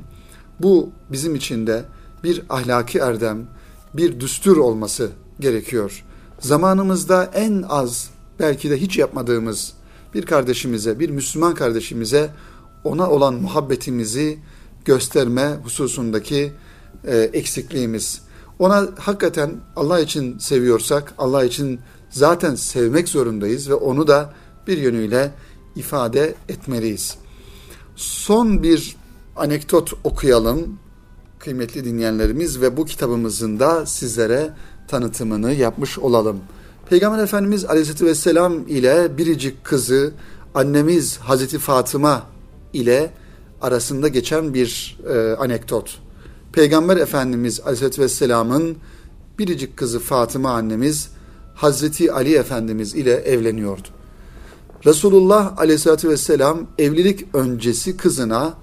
bu 0.61 0.91
bizim 1.13 1.35
için 1.35 1.67
de 1.67 1.85
bir 2.25 2.43
ahlaki 2.49 2.99
erdem, 2.99 3.47
bir 3.95 4.21
düstur 4.21 4.57
olması 4.57 5.11
gerekiyor. 5.41 6.05
Zamanımızda 6.41 7.25
en 7.25 7.65
az 7.69 8.11
belki 8.41 8.71
de 8.71 8.81
hiç 8.81 8.99
yapmadığımız 8.99 9.78
bir 10.15 10.27
kardeşimize, 10.27 10.99
bir 10.99 11.11
Müslüman 11.11 11.55
kardeşimize 11.55 12.31
ona 12.85 13.11
olan 13.11 13.35
muhabbetimizi 13.35 14.39
gösterme 14.85 15.57
hususundaki 15.65 16.53
e, 17.05 17.17
eksikliğimiz. 17.17 18.23
Ona 18.59 18.89
hakikaten 18.99 19.51
Allah 19.77 20.01
için 20.01 20.39
seviyorsak, 20.39 21.15
Allah 21.19 21.45
için 21.45 21.81
zaten 22.11 22.55
sevmek 22.55 23.09
zorundayız 23.09 23.71
ve 23.71 23.75
onu 23.75 24.09
da 24.09 24.35
bir 24.67 24.79
yönüyle 24.79 25.31
ifade 25.77 26.35
etmeliyiz. 26.49 27.17
Son 27.97 28.63
bir 28.63 28.97
anekdot 29.37 29.93
okuyalım 30.05 30.79
kıymetli 31.39 31.85
dinleyenlerimiz 31.85 32.61
ve 32.61 32.77
bu 32.77 32.85
kitabımızın 32.85 33.61
da 33.61 33.87
sizlere 33.87 34.51
tanıtımını 34.89 35.53
yapmış 35.53 35.99
olalım. 35.99 36.41
Peygamber 36.91 37.23
Efendimiz 37.23 37.65
Aleyhisselatü 37.65 38.07
Vesselam 38.07 38.69
ile 38.69 39.19
biricik 39.19 39.65
kızı 39.65 40.13
annemiz 40.55 41.19
Hazreti 41.19 41.59
Fatıma 41.59 42.27
ile 42.73 43.11
arasında 43.63 44.09
geçen 44.09 44.55
bir 44.55 44.99
e, 45.09 45.37
anekdot. 45.37 45.99
Peygamber 46.53 46.97
Efendimiz 46.97 47.61
Aleyhisselatü 47.61 48.03
Vesselam'ın 48.03 48.77
biricik 49.39 49.77
kızı 49.77 49.99
Fatıma 49.99 50.51
annemiz 50.51 51.11
Hazreti 51.55 52.13
Ali 52.13 52.35
Efendimiz 52.35 52.95
ile 52.95 53.13
evleniyordu. 53.13 53.89
Resulullah 54.87 55.59
Aleyhisselatü 55.59 56.09
Vesselam 56.09 56.67
evlilik 56.79 57.35
öncesi 57.35 57.97
kızına 57.97 58.55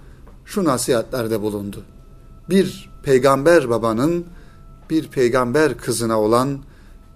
şu 0.46 0.64
nasihatlerde 0.64 1.42
bulundu. 1.42 1.84
Bir 2.50 2.90
peygamber 3.04 3.70
babanın 3.70 4.26
bir 4.90 5.08
peygamber 5.08 5.78
kızına 5.78 6.22
olan 6.22 6.60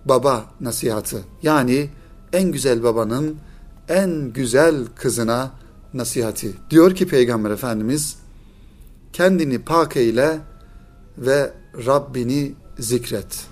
baba 0.05 0.45
nasihatı. 0.61 1.23
Yani 1.43 1.89
en 2.33 2.51
güzel 2.51 2.83
babanın 2.83 3.37
en 3.89 4.33
güzel 4.33 4.85
kızına 4.95 5.51
nasihati. 5.93 6.53
Diyor 6.69 6.95
ki 6.95 7.07
Peygamber 7.07 7.51
Efendimiz 7.51 8.17
kendini 9.13 9.59
pak 9.59 9.97
eyle 9.97 10.39
ve 11.17 11.53
Rabbini 11.85 12.55
zikret. 12.79 13.47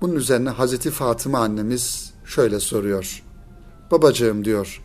Bunun 0.00 0.14
üzerine 0.14 0.50
Hazreti 0.50 0.90
Fatıma 0.90 1.38
annemiz 1.38 2.14
şöyle 2.24 2.60
soruyor. 2.60 3.22
Babacığım 3.90 4.44
diyor, 4.44 4.82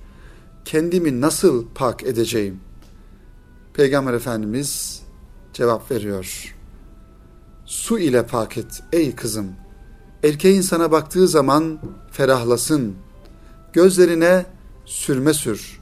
kendimi 0.65 1.21
nasıl 1.21 1.65
pak 1.75 2.03
edeceğim? 2.03 2.59
Peygamber 3.73 4.13
Efendimiz 4.13 5.01
cevap 5.53 5.91
veriyor. 5.91 6.55
Su 7.65 7.99
ile 7.99 8.25
pak 8.25 8.57
et 8.57 8.83
ey 8.93 9.15
kızım. 9.15 9.51
Erkeğin 10.25 10.61
sana 10.61 10.91
baktığı 10.91 11.27
zaman 11.27 11.79
ferahlasın. 12.11 12.95
Gözlerine 13.73 14.45
sürme 14.85 15.33
sür. 15.33 15.79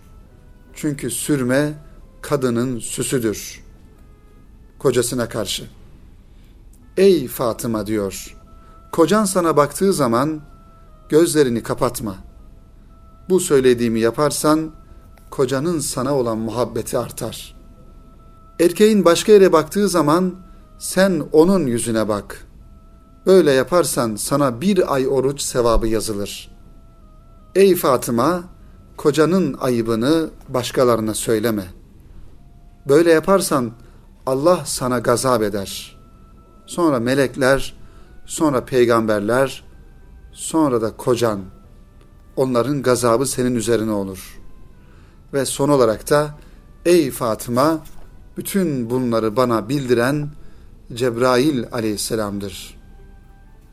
Çünkü 0.74 1.12
sürme 1.12 1.74
kadının 2.22 2.80
süsüdür. 2.80 3.64
Kocasına 4.80 5.30
karşı. 5.30 5.64
Ey 6.98 7.28
Fatıma 7.28 7.88
diyor. 7.88 8.38
Kocan 8.92 9.26
sana 9.26 9.58
baktığı 9.58 9.94
zaman 9.94 10.42
gözlerini 11.10 11.64
kapatma. 11.64 12.16
Bu 13.30 13.40
söylediğimi 13.40 14.00
yaparsan 14.00 14.72
kocanın 15.30 15.80
sana 15.80 16.16
olan 16.16 16.38
muhabbeti 16.38 16.98
artar. 16.98 17.56
Erkeğin 18.60 19.06
başka 19.06 19.32
yere 19.32 19.54
baktığı 19.54 19.90
zaman 19.90 20.36
sen 20.80 21.24
onun 21.32 21.68
yüzüne 21.68 22.08
bak. 22.08 22.48
Böyle 23.26 23.52
yaparsan 23.52 24.16
sana 24.16 24.62
bir 24.62 24.94
ay 24.94 25.08
oruç 25.08 25.42
sevabı 25.42 25.88
yazılır. 25.88 26.52
Ey 27.56 27.76
Fatıma, 27.76 28.44
kocanın 28.98 29.54
ayıbını 29.54 30.30
başkalarına 30.50 31.14
söyleme. 31.14 31.66
Böyle 32.88 33.12
yaparsan 33.12 33.72
Allah 34.26 34.64
sana 34.66 35.00
gazap 35.00 35.42
eder. 35.42 36.00
Sonra 36.66 37.00
melekler, 37.00 37.76
sonra 38.26 38.66
peygamberler, 38.66 39.64
sonra 40.32 40.82
da 40.82 40.98
kocan. 40.98 41.42
Onların 42.36 42.82
gazabı 42.82 43.26
senin 43.26 43.56
üzerine 43.56 43.92
olur. 43.92 44.40
Ve 45.34 45.46
son 45.46 45.70
olarak 45.70 46.10
da 46.10 46.38
ey 46.86 47.12
Fatıma 47.12 47.80
bütün 48.38 48.90
bunları 48.90 49.36
bana 49.36 49.70
bildiren 49.70 50.30
Cebrail 50.94 51.64
aleyhisselamdır. 51.72 52.83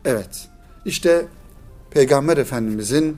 Evet, 0.04 0.48
işte 0.84 1.26
Peygamber 1.90 2.36
Efendimizin 2.36 3.16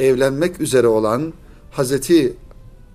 evlenmek 0.00 0.60
üzere 0.60 0.86
olan 0.86 1.32
Hazreti 1.70 2.36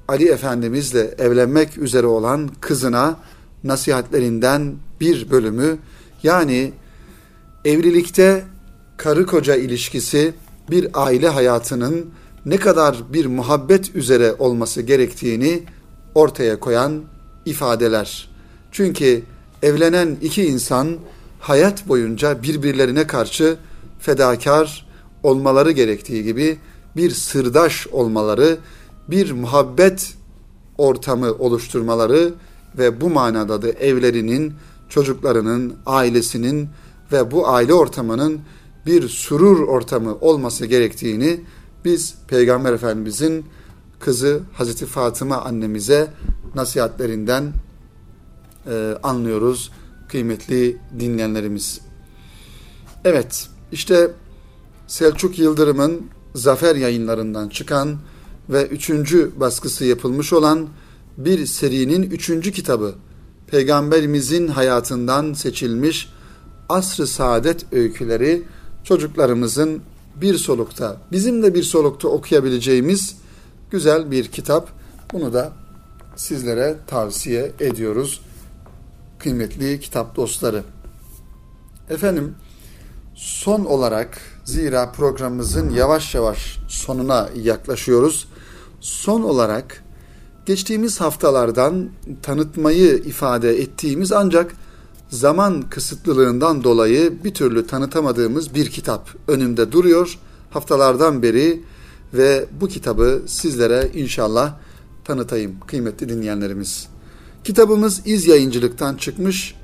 Ali 0.07 0.29
Efendimizle 0.29 1.15
evlenmek 1.17 1.77
üzere 1.77 2.07
olan 2.07 2.49
kızına 2.61 3.19
nasihatlerinden 3.63 4.75
bir 5.01 5.31
bölümü 5.31 5.77
yani 6.23 6.73
evlilikte 7.65 8.43
karı 8.97 9.25
koca 9.25 9.55
ilişkisi 9.55 10.33
bir 10.71 10.87
aile 10.93 11.29
hayatının 11.29 12.09
ne 12.45 12.57
kadar 12.57 13.13
bir 13.13 13.25
muhabbet 13.25 13.95
üzere 13.95 14.33
olması 14.39 14.81
gerektiğini 14.81 15.63
ortaya 16.15 16.59
koyan 16.59 17.03
ifadeler. 17.45 18.29
Çünkü 18.71 19.23
evlenen 19.63 20.17
iki 20.21 20.45
insan 20.45 20.97
hayat 21.45 21.87
boyunca 21.87 22.43
birbirlerine 22.43 23.07
karşı 23.07 23.57
fedakar 23.99 24.87
olmaları 25.23 25.71
gerektiği 25.71 26.23
gibi 26.23 26.57
bir 26.95 27.11
sırdaş 27.11 27.87
olmaları, 27.87 28.57
bir 29.07 29.31
muhabbet 29.31 30.13
ortamı 30.77 31.33
oluşturmaları 31.33 32.33
ve 32.77 33.01
bu 33.01 33.09
manada 33.09 33.61
da 33.61 33.69
evlerinin, 33.69 34.53
çocuklarının, 34.89 35.73
ailesinin 35.85 36.69
ve 37.11 37.31
bu 37.31 37.47
aile 37.47 37.73
ortamının 37.73 38.39
bir 38.85 39.09
surur 39.09 39.67
ortamı 39.67 40.15
olması 40.15 40.65
gerektiğini 40.65 41.41
biz 41.85 42.15
Peygamber 42.27 42.73
Efendimizin 42.73 43.45
kızı 43.99 44.41
Hazreti 44.53 44.85
Fatıma 44.85 45.41
annemize 45.41 46.07
nasihatlerinden 46.55 47.53
e, 48.67 48.97
anlıyoruz 49.03 49.71
kıymetli 50.07 50.77
dinleyenlerimiz. 50.99 51.81
Evet 53.05 53.47
işte 53.71 54.11
Selçuk 54.87 55.39
Yıldırım'ın 55.39 56.09
Zafer 56.35 56.75
yayınlarından 56.75 57.49
çıkan 57.49 57.97
ve 58.49 58.67
üçüncü 58.67 59.31
baskısı 59.39 59.85
yapılmış 59.85 60.33
olan 60.33 60.67
bir 61.17 61.45
serinin 61.45 62.03
üçüncü 62.03 62.51
kitabı 62.51 62.95
Peygamberimizin 63.47 64.47
hayatından 64.47 65.33
seçilmiş 65.33 66.09
asr-ı 66.69 67.07
saadet 67.07 67.73
öyküleri 67.73 68.43
çocuklarımızın 68.83 69.81
bir 70.21 70.37
solukta, 70.37 71.01
bizim 71.11 71.43
de 71.43 71.53
bir 71.53 71.63
solukta 71.63 72.07
okuyabileceğimiz 72.07 73.15
güzel 73.71 74.11
bir 74.11 74.27
kitap. 74.27 74.69
Bunu 75.13 75.33
da 75.33 75.53
sizlere 76.15 76.75
tavsiye 76.87 77.51
ediyoruz 77.59 78.21
kıymetli 79.25 79.79
kitap 79.79 80.15
dostları. 80.15 80.63
Efendim 81.89 82.35
son 83.15 83.65
olarak 83.65 84.17
zira 84.43 84.91
programımızın 84.91 85.69
yavaş 85.69 86.15
yavaş 86.15 86.59
sonuna 86.67 87.29
yaklaşıyoruz. 87.35 88.27
Son 88.81 89.21
olarak 89.23 89.83
geçtiğimiz 90.45 91.01
haftalardan 91.01 91.89
tanıtmayı 92.23 92.95
ifade 92.95 93.61
ettiğimiz 93.61 94.11
ancak 94.11 94.55
zaman 95.09 95.69
kısıtlılığından 95.69 96.63
dolayı 96.63 97.23
bir 97.23 97.33
türlü 97.33 97.67
tanıtamadığımız 97.67 98.55
bir 98.55 98.69
kitap 98.69 99.09
önümde 99.27 99.71
duruyor. 99.71 100.19
Haftalardan 100.49 101.21
beri 101.21 101.63
ve 102.13 102.45
bu 102.61 102.67
kitabı 102.67 103.21
sizlere 103.27 103.91
inşallah 103.93 104.53
tanıtayım 105.03 105.59
kıymetli 105.67 106.09
dinleyenlerimiz. 106.09 106.94
Kitabımız 107.45 108.01
İz 108.05 108.27
Yayıncılık'tan 108.27 108.95
çıkmış 108.95 109.55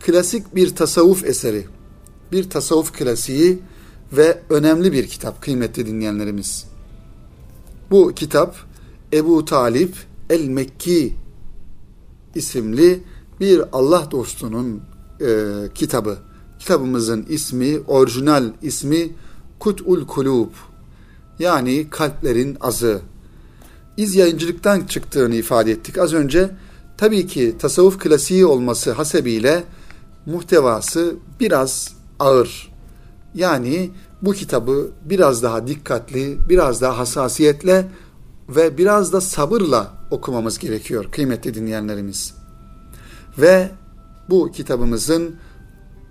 klasik 0.00 0.54
bir 0.54 0.76
tasavvuf 0.76 1.24
eseri. 1.24 1.66
Bir 2.32 2.50
tasavvuf 2.50 2.92
klasiği 2.92 3.58
ve 4.12 4.40
önemli 4.50 4.92
bir 4.92 5.08
kitap 5.08 5.42
kıymetli 5.42 5.86
dinleyenlerimiz. 5.86 6.66
Bu 7.90 8.12
kitap 8.16 8.56
Ebu 9.12 9.44
Talip 9.44 9.96
el-Mekki 10.30 11.14
isimli 12.34 13.02
bir 13.40 13.62
Allah 13.72 14.08
dostunun 14.10 14.82
e, 15.20 15.46
kitabı. 15.74 16.18
Kitabımızın 16.58 17.26
ismi, 17.28 17.80
orijinal 17.86 18.52
ismi 18.62 19.12
Kut'ul 19.58 20.06
Kulub 20.06 20.50
yani 21.38 21.90
kalplerin 21.90 22.56
azı. 22.60 23.00
İz 23.96 24.14
yayıncılıktan 24.14 24.80
çıktığını 24.86 25.34
ifade 25.34 25.70
ettik 25.72 25.98
az 25.98 26.14
önce. 26.14 26.50
Tabii 26.96 27.26
ki 27.26 27.54
tasavvuf 27.58 27.98
klasiği 27.98 28.46
olması 28.46 28.92
hasebiyle 28.92 29.64
muhtevası 30.26 31.16
biraz 31.40 31.92
ağır. 32.18 32.72
Yani 33.34 33.90
bu 34.22 34.32
kitabı 34.32 34.90
biraz 35.04 35.42
daha 35.42 35.66
dikkatli, 35.66 36.38
biraz 36.48 36.80
daha 36.82 36.98
hassasiyetle 36.98 37.88
ve 38.48 38.78
biraz 38.78 39.12
da 39.12 39.20
sabırla 39.20 39.92
okumamız 40.10 40.58
gerekiyor 40.58 41.06
kıymetli 41.12 41.54
dinleyenlerimiz. 41.54 42.34
Ve 43.38 43.70
bu 44.30 44.52
kitabımızın 44.52 45.36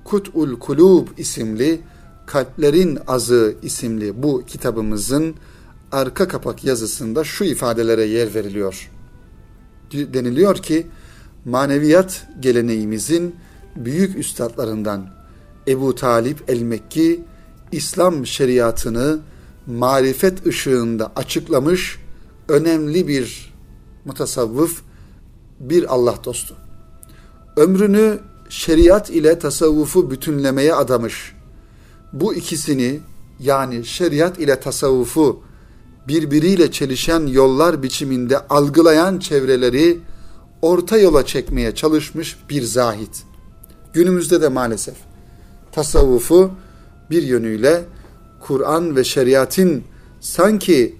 Kut'ul 0.03 0.59
Kulub 0.59 1.07
isimli 1.17 1.81
Kalplerin 2.25 2.99
Azı 3.07 3.55
isimli 3.61 4.23
bu 4.23 4.43
kitabımızın 4.47 5.35
arka 5.91 6.27
kapak 6.27 6.63
yazısında 6.63 7.23
şu 7.23 7.43
ifadelere 7.43 8.03
yer 8.03 8.33
veriliyor. 8.35 8.92
Deniliyor 9.93 10.55
ki 10.55 10.87
maneviyat 11.45 12.27
geleneğimizin 12.39 13.35
büyük 13.75 14.17
üstadlarından 14.17 15.09
Ebu 15.67 15.95
Talip 15.95 16.49
el-Mekki 16.49 17.23
İslam 17.71 18.25
şeriatını 18.25 19.19
marifet 19.67 20.45
ışığında 20.47 21.11
açıklamış 21.15 21.99
önemli 22.49 23.07
bir 23.07 23.53
mutasavvıf, 24.05 24.81
bir 25.59 25.93
Allah 25.93 26.15
dostu. 26.23 26.55
Ömrünü 27.57 28.19
şeriat 28.49 29.09
ile 29.09 29.39
tasavvufu 29.39 30.11
bütünlemeye 30.11 30.73
adamış. 30.73 31.35
Bu 32.13 32.33
ikisini 32.33 32.99
yani 33.39 33.85
şeriat 33.85 34.39
ile 34.39 34.59
tasavvufu 34.59 35.43
birbiriyle 36.07 36.71
çelişen 36.71 37.27
yollar 37.27 37.83
biçiminde 37.83 38.39
algılayan 38.47 39.19
çevreleri 39.19 39.99
orta 40.61 40.97
yola 40.97 41.25
çekmeye 41.25 41.75
çalışmış 41.75 42.37
bir 42.49 42.61
zahit. 42.61 43.23
Günümüzde 43.93 44.41
de 44.41 44.47
maalesef 44.47 44.95
tasavvufu 45.71 46.51
bir 47.09 47.23
yönüyle 47.23 47.85
Kur'an 48.39 48.95
ve 48.95 49.03
şeriatın 49.03 49.83
sanki 50.19 50.95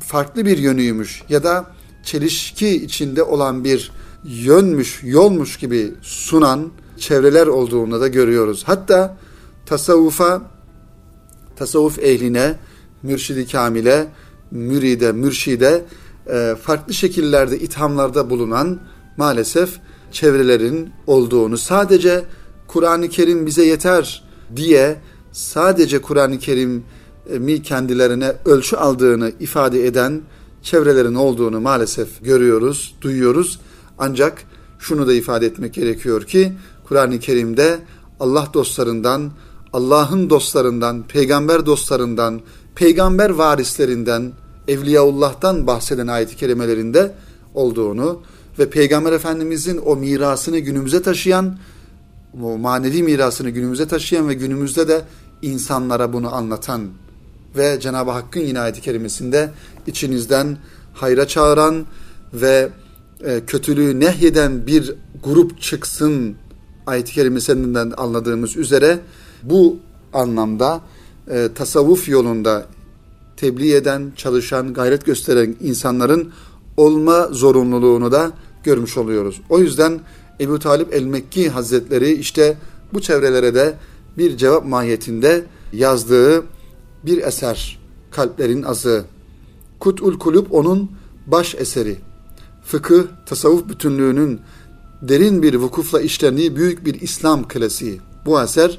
farklı 0.00 0.46
bir 0.46 0.58
yönüymüş 0.58 1.22
ya 1.28 1.44
da 1.44 1.66
çelişki 2.04 2.84
içinde 2.84 3.22
olan 3.22 3.64
bir 3.64 3.92
yönmüş, 4.24 5.00
yolmuş 5.04 5.56
gibi 5.56 5.94
sunan 6.02 6.70
çevreler 6.98 7.46
olduğunu 7.46 8.00
da 8.00 8.08
görüyoruz. 8.08 8.62
Hatta 8.66 9.16
tasavvufa, 9.66 10.42
tasavvuf 11.56 11.98
ehline, 11.98 12.54
mürşidi 13.02 13.46
kamile, 13.46 14.06
müride, 14.50 15.12
mürşide 15.12 15.84
e, 16.32 16.54
farklı 16.62 16.94
şekillerde 16.94 17.58
ithamlarda 17.58 18.30
bulunan 18.30 18.80
maalesef 19.16 19.80
çevrelerin 20.12 20.90
olduğunu 21.06 21.58
sadece 21.58 22.24
Kur'an-ı 22.66 23.08
Kerim 23.08 23.46
bize 23.46 23.64
yeter 23.64 24.24
diye 24.56 24.96
sadece 25.32 26.02
Kur'an-ı 26.02 26.38
Kerim'i 26.38 27.62
kendilerine 27.62 28.32
ölçü 28.44 28.76
aldığını 28.76 29.32
ifade 29.40 29.86
eden 29.86 30.22
çevrelerin 30.62 31.14
olduğunu 31.14 31.60
maalesef 31.60 32.24
görüyoruz, 32.24 32.94
duyuyoruz. 33.00 33.60
Ancak 33.98 34.44
şunu 34.78 35.06
da 35.06 35.14
ifade 35.14 35.46
etmek 35.46 35.74
gerekiyor 35.74 36.22
ki 36.22 36.52
Kur'an-ı 36.88 37.18
Kerim'de 37.20 37.78
Allah 38.20 38.48
dostlarından, 38.54 39.32
Allah'ın 39.72 40.30
dostlarından, 40.30 41.02
peygamber 41.02 41.66
dostlarından, 41.66 42.40
peygamber 42.76 43.30
varislerinden 43.30 44.32
Evliyaullah'tan 44.68 45.66
bahseden 45.66 46.06
ayet-i 46.06 46.36
kerimelerinde 46.36 47.12
olduğunu 47.54 48.22
ve 48.58 48.70
Peygamber 48.70 49.12
Efendimizin 49.12 49.80
o 49.84 49.96
mirasını 49.96 50.58
günümüze 50.58 51.02
taşıyan, 51.02 51.58
o 52.42 52.58
manevi 52.58 53.02
mirasını 53.02 53.50
günümüze 53.50 53.88
taşıyan 53.88 54.28
ve 54.28 54.34
günümüzde 54.34 54.88
de 54.88 55.02
insanlara 55.42 56.12
bunu 56.12 56.34
anlatan 56.34 56.88
ve 57.56 57.80
Cenab-ı 57.80 58.10
Hakk'ın 58.10 58.40
yine 58.40 58.60
ayet-i 58.60 58.80
kerimesinde 58.80 59.50
içinizden 59.86 60.58
hayra 60.94 61.28
çağıran 61.28 61.86
ve 62.32 62.68
e, 63.24 63.40
kötülüğü 63.46 64.00
nehyeden 64.00 64.66
bir 64.66 64.94
grup 65.24 65.60
çıksın 65.60 66.36
ayet-i 66.86 67.12
kerimesinden 67.12 67.92
anladığımız 67.96 68.56
üzere 68.56 68.98
bu 69.42 69.76
anlamda 70.12 70.80
e, 71.30 71.48
tasavvuf 71.54 72.08
yolunda 72.08 72.66
tebliğ 73.36 73.74
eden, 73.74 74.12
çalışan, 74.16 74.74
gayret 74.74 75.06
gösteren 75.06 75.56
insanların 75.60 76.32
olma 76.76 77.28
zorunluluğunu 77.30 78.12
da 78.12 78.32
görmüş 78.64 78.96
oluyoruz. 78.96 79.40
O 79.48 79.58
yüzden 79.58 80.00
Ebu 80.40 80.58
Talip 80.58 80.94
el-Mekki 80.94 81.50
Hazretleri 81.50 82.12
işte 82.12 82.56
bu 82.94 83.00
çevrelere 83.00 83.54
de 83.54 83.74
bir 84.18 84.36
cevap 84.36 84.66
mahiyetinde 84.66 85.44
yazdığı 85.72 86.44
bir 87.06 87.22
eser 87.22 87.78
Kalplerin 88.10 88.62
Azı. 88.62 89.04
Kut'ul 89.80 90.18
Kulub 90.18 90.46
onun 90.50 90.90
baş 91.26 91.54
eseri. 91.54 91.96
Fıkıh, 92.64 93.02
tasavvuf 93.26 93.68
bütünlüğünün 93.68 94.40
derin 95.02 95.42
bir 95.42 95.54
vukufla 95.54 96.00
işlendiği 96.00 96.56
büyük 96.56 96.84
bir 96.84 97.00
İslam 97.00 97.48
klasiği. 97.48 98.00
Bu 98.26 98.42
eser 98.42 98.78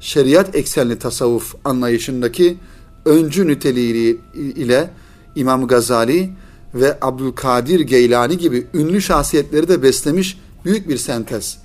şeriat 0.00 0.56
eksenli 0.56 0.98
tasavvuf 0.98 1.54
anlayışındaki 1.64 2.56
öncü 3.04 3.46
niteliği 3.46 4.20
ile 4.34 4.90
İmam 5.34 5.66
Gazali 5.66 6.30
ve 6.74 6.98
Abdülkadir 7.00 7.80
Geylani 7.80 8.38
gibi 8.38 8.66
ünlü 8.74 9.02
şahsiyetleri 9.02 9.68
de 9.68 9.82
beslemiş 9.82 10.38
büyük 10.64 10.88
bir 10.88 10.96
sentez. 10.96 11.58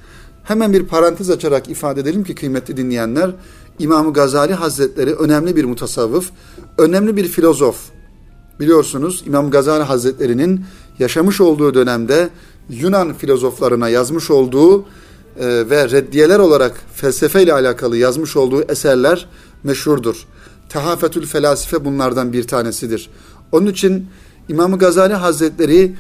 Hemen 0.44 0.74
bir 0.74 0.84
parantez 0.84 1.30
açarak 1.30 1.70
ifade 1.70 2.02
edelim 2.02 2.24
ki 2.24 2.36
kıymetli 2.36 2.78
dinleyenler, 2.78 3.32
İmam 3.80 4.14
Gazali 4.14 4.54
Hazretleri 4.54 5.14
önemli 5.14 5.56
bir 5.56 5.66
mutasavvıf, 5.66 6.30
önemli 6.78 7.16
bir 7.16 7.28
filozof. 7.28 7.78
Biliyorsunuz 8.60 9.24
İmam 9.26 9.52
Gazali 9.52 9.84
Hazretleri'nin 9.84 10.66
yaşamış 11.00 11.42
olduğu 11.42 11.74
dönemde 11.74 12.30
Yunan 12.70 13.14
filozoflarına 13.14 13.90
yazmış 13.90 14.32
olduğu 14.32 14.86
ve 15.40 15.92
reddiyeler 15.92 16.40
olarak 16.40 16.82
felsefe 16.96 17.44
ile 17.44 17.54
alakalı 17.54 17.98
yazmış 17.98 18.36
olduğu 18.36 18.64
eserler 18.64 19.28
meşhurdur. 19.64 20.28
Tehafetül 20.70 21.26
Felasife 21.26 21.86
bunlardan 21.86 22.34
bir 22.34 22.48
tanesidir. 22.48 23.10
Onun 23.52 23.68
için 23.68 24.08
İmam 24.50 24.78
Gazali 24.78 25.14
Hazretleri 25.14 25.96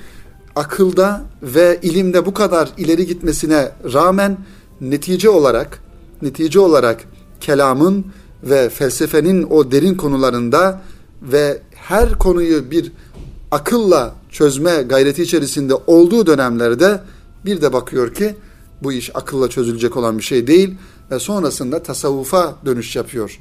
akılda 0.56 1.22
ve 1.44 1.80
ilimde 1.82 2.26
bu 2.26 2.34
kadar 2.34 2.70
ileri 2.78 3.06
gitmesine 3.06 3.72
rağmen 3.94 4.38
netice 4.82 5.30
olarak 5.30 5.80
netice 6.22 6.60
olarak 6.60 7.04
kelamın 7.42 8.06
ve 8.44 8.70
felsefenin 8.70 9.44
o 9.44 9.72
derin 9.72 9.96
konularında 9.96 10.82
ve 11.22 11.62
her 11.76 12.18
konuyu 12.18 12.72
bir 12.72 12.92
akılla 13.52 14.16
çözme 14.30 14.82
gayreti 14.82 15.24
içerisinde 15.24 15.74
olduğu 15.88 16.28
dönemlerde 16.28 17.00
bir 17.46 17.62
de 17.62 17.74
bakıyor 17.74 18.14
ki 18.14 18.36
bu 18.84 18.94
iş 18.94 19.12
akılla 19.16 19.50
çözülecek 19.50 19.98
olan 19.98 20.18
bir 20.18 20.24
şey 20.24 20.48
değil 20.48 20.76
ve 21.12 21.20
sonrasında 21.20 21.84
tasavvufa 21.84 22.56
dönüş 22.66 22.96
yapıyor. 22.96 23.40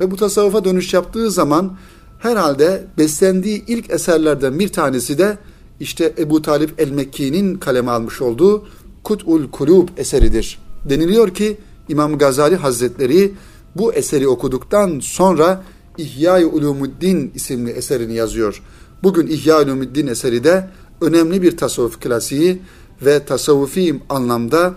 Ve 0.00 0.10
bu 0.10 0.16
tasavvufa 0.16 0.64
dönüş 0.64 0.94
yaptığı 0.94 1.30
zaman 1.30 1.76
herhalde 2.18 2.86
beslendiği 2.98 3.64
ilk 3.66 3.90
eserlerden 3.90 4.58
bir 4.58 4.68
tanesi 4.68 5.18
de 5.18 5.38
işte 5.80 6.14
Ebu 6.18 6.42
Talip 6.42 6.80
el-Mekki'nin 6.80 7.54
kaleme 7.54 7.90
almış 7.90 8.22
olduğu 8.22 8.66
Kut'ul 9.04 9.50
Kulub 9.50 9.88
eseridir. 9.96 10.58
Deniliyor 10.84 11.34
ki 11.34 11.56
İmam 11.88 12.18
Gazali 12.18 12.56
Hazretleri 12.56 13.34
bu 13.76 13.92
eseri 13.92 14.28
okuduktan 14.28 15.00
sonra 15.00 15.62
İhya-i 15.98 16.46
Ulumuddin 16.46 17.32
isimli 17.34 17.70
eserini 17.70 18.14
yazıyor. 18.14 18.62
Bugün 19.02 19.26
İhya-i 19.26 19.64
Ulumuddin 19.64 20.06
eseri 20.06 20.44
de 20.44 20.70
önemli 21.00 21.42
bir 21.42 21.56
tasavvuf 21.56 22.00
klasiği 22.00 22.62
ve 23.02 23.24
tasavvufi 23.24 24.00
anlamda 24.08 24.74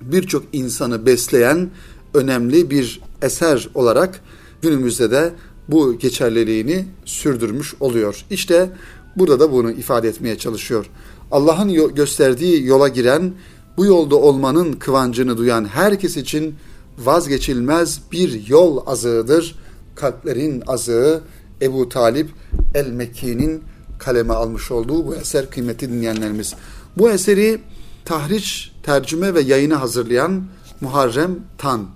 birçok 0.00 0.44
insanı 0.52 1.06
besleyen 1.06 1.70
önemli 2.14 2.70
bir 2.70 3.00
eser 3.22 3.68
olarak 3.74 4.20
günümüzde 4.62 5.10
de 5.10 5.32
bu 5.68 5.98
geçerliliğini 5.98 6.84
sürdürmüş 7.04 7.74
oluyor. 7.80 8.24
İşte 8.30 8.70
burada 9.16 9.40
da 9.40 9.52
bunu 9.52 9.70
ifade 9.70 10.08
etmeye 10.08 10.38
çalışıyor. 10.38 10.86
Allah'ın 11.30 11.94
gösterdiği 11.94 12.66
yola 12.66 12.88
giren, 12.88 13.32
bu 13.76 13.86
yolda 13.86 14.16
olmanın 14.16 14.72
kıvancını 14.72 15.36
duyan 15.36 15.64
herkes 15.64 16.16
için 16.16 16.54
vazgeçilmez 16.98 18.00
bir 18.12 18.48
yol 18.48 18.86
azığıdır. 18.86 19.54
Kalplerin 19.94 20.62
azığı 20.66 21.20
Ebu 21.62 21.88
Talip 21.88 22.30
el-Mekki'nin 22.74 23.62
kaleme 23.98 24.34
almış 24.34 24.70
olduğu 24.70 25.06
bu 25.06 25.14
eser 25.14 25.50
kıymetli 25.50 25.88
dinleyenlerimiz. 25.88 26.54
Bu 26.98 27.10
eseri 27.10 27.60
tahriş, 28.04 28.72
tercüme 28.82 29.34
ve 29.34 29.40
yayını 29.40 29.74
hazırlayan 29.74 30.44
Muharrem 30.80 31.38
Tan. 31.58 31.86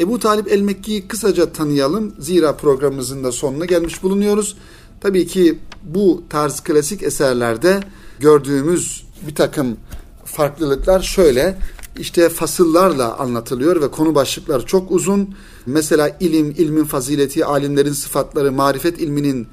Ebu 0.00 0.18
Talip 0.18 0.52
el-Mekki'yi 0.52 1.08
kısaca 1.08 1.52
tanıyalım. 1.52 2.14
Zira 2.18 2.56
programımızın 2.56 3.24
da 3.24 3.32
sonuna 3.32 3.64
gelmiş 3.64 4.02
bulunuyoruz. 4.02 4.56
Tabii 5.00 5.26
ki 5.26 5.58
bu 5.82 6.24
tarz 6.30 6.60
klasik 6.60 7.02
eserlerde 7.02 7.80
gördüğümüz 8.18 9.04
bir 9.26 9.34
takım 9.34 9.76
farklılıklar 10.24 11.00
şöyle. 11.00 11.58
İşte 11.98 12.28
fasıllarla 12.28 13.18
anlatılıyor 13.18 13.82
ve 13.82 13.90
konu 13.90 14.14
başlıkları 14.14 14.66
çok 14.66 14.90
uzun. 14.90 15.34
Mesela 15.66 16.16
ilim, 16.20 16.54
ilmin 16.58 16.84
fazileti, 16.84 17.44
alimlerin 17.44 17.92
sıfatları, 17.92 18.52
marifet 18.52 19.00
ilminin 19.00 19.46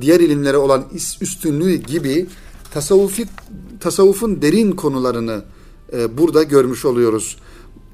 diğer 0.00 0.20
ilimlere 0.20 0.56
olan 0.56 0.84
üstünlüğü 1.20 1.74
gibi 1.74 2.26
tasavvufi, 2.74 3.26
tasavvufun 3.80 4.42
derin 4.42 4.72
konularını 4.72 5.42
e, 5.92 6.18
burada 6.18 6.42
görmüş 6.42 6.84
oluyoruz. 6.84 7.36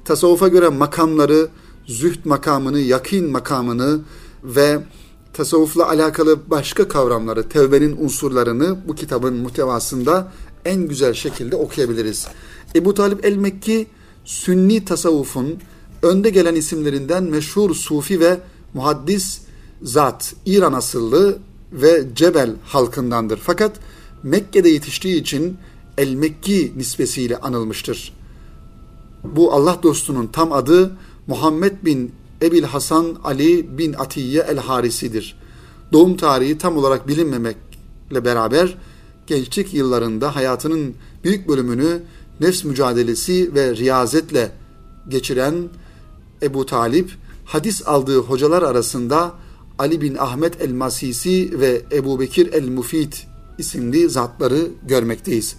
Tasavvufa 0.05 0.47
göre 0.47 0.69
makamları, 0.69 1.49
zühd 1.85 2.25
makamını, 2.25 2.79
yakin 2.79 3.31
makamını 3.31 3.99
ve 4.43 4.79
tasavvufla 5.33 5.89
alakalı 5.89 6.49
başka 6.49 6.87
kavramları, 6.87 7.49
tevbenin 7.49 7.97
unsurlarını 7.97 8.77
bu 8.87 8.95
kitabın 8.95 9.33
muhtevasında 9.33 10.31
en 10.65 10.87
güzel 10.87 11.13
şekilde 11.13 11.55
okuyabiliriz. 11.55 12.27
Ebu 12.75 12.93
Talip 12.93 13.25
el-Mekki, 13.25 13.87
Sünni 14.25 14.85
tasavvufun 14.85 15.59
önde 16.01 16.29
gelen 16.29 16.55
isimlerinden 16.55 17.23
meşhur 17.23 17.75
sufi 17.75 18.19
ve 18.19 18.39
muhaddis 18.73 19.41
zat, 19.81 20.33
İran 20.45 20.73
asıllı 20.73 21.37
ve 21.71 22.03
Cebel 22.15 22.51
halkındandır. 22.65 23.39
Fakat 23.43 23.79
Mekke'de 24.23 24.69
yetiştiği 24.69 25.21
için 25.21 25.57
El-Mekki 25.97 26.73
nispesiyle 26.77 27.37
anılmıştır. 27.37 28.13
Bu 29.23 29.53
Allah 29.53 29.79
dostunun 29.83 30.27
tam 30.27 30.51
adı 30.51 30.97
Muhammed 31.27 31.73
bin 31.85 32.11
Ebil 32.41 32.63
Hasan 32.63 33.17
Ali 33.23 33.77
bin 33.77 33.93
Atiye 33.93 34.41
el-Harisi'dir. 34.41 35.35
Doğum 35.91 36.17
tarihi 36.17 36.57
tam 36.57 36.77
olarak 36.77 37.07
bilinmemekle 37.07 38.25
beraber 38.25 38.77
gençlik 39.27 39.73
yıllarında 39.73 40.35
hayatının 40.35 40.95
büyük 41.23 41.47
bölümünü 41.47 42.03
nefs 42.39 42.63
mücadelesi 42.63 43.55
ve 43.55 43.75
riyazetle 43.75 44.51
geçiren 45.09 45.55
Ebu 46.41 46.65
Talip, 46.65 47.11
hadis 47.45 47.87
aldığı 47.87 48.17
hocalar 48.19 48.61
arasında 48.61 49.33
Ali 49.79 50.01
bin 50.01 50.15
Ahmet 50.15 50.61
el-Masisi 50.61 51.59
ve 51.59 51.81
Ebu 51.91 52.19
Bekir 52.19 52.53
el-Mufid 52.53 53.13
isimli 53.57 54.09
zatları 54.09 54.67
görmekteyiz. 54.87 55.55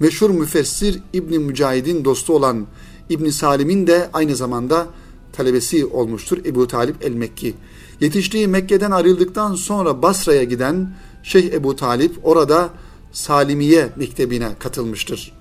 Meşhur 0.00 0.30
müfessir 0.30 0.98
İbni 1.12 1.38
Mücahid'in 1.38 2.04
dostu 2.04 2.32
olan 2.32 2.66
İbni 3.08 3.32
Salim'in 3.32 3.86
de 3.86 4.10
aynı 4.12 4.36
zamanda 4.36 4.86
talebesi 5.32 5.86
olmuştur 5.86 6.44
Ebu 6.44 6.66
Talip 6.66 7.04
el-Mekki. 7.04 7.54
Yetiştiği 8.00 8.48
Mekke'den 8.48 8.90
ayrıldıktan 8.90 9.54
sonra 9.54 10.02
Basra'ya 10.02 10.44
giden 10.44 10.94
Şeyh 11.22 11.52
Ebu 11.52 11.76
Talip 11.76 12.16
orada 12.22 12.70
Salimiye 13.12 13.88
mektebine 13.96 14.48
katılmıştır. 14.58 15.32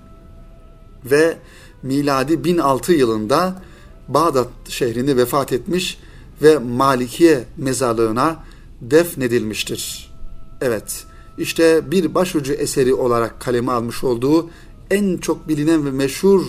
Ve 1.05 1.37
miladi 1.83 2.43
1006 2.43 2.93
yılında 2.93 3.61
Bağdat 4.07 4.49
şehrinde 4.69 5.17
vefat 5.17 5.53
etmiş 5.53 5.97
ve 6.41 6.57
Malikiye 6.57 7.43
mezarlığına 7.57 8.43
defnedilmiştir. 8.81 10.13
Evet, 10.61 11.05
işte 11.37 11.91
bir 11.91 12.15
başucu 12.15 12.53
eseri 12.53 12.93
olarak 12.93 13.41
kaleme 13.41 13.71
almış 13.71 14.03
olduğu 14.03 14.49
en 14.91 15.17
çok 15.17 15.47
bilinen 15.47 15.85
ve 15.85 15.91
meşhur 15.91 16.41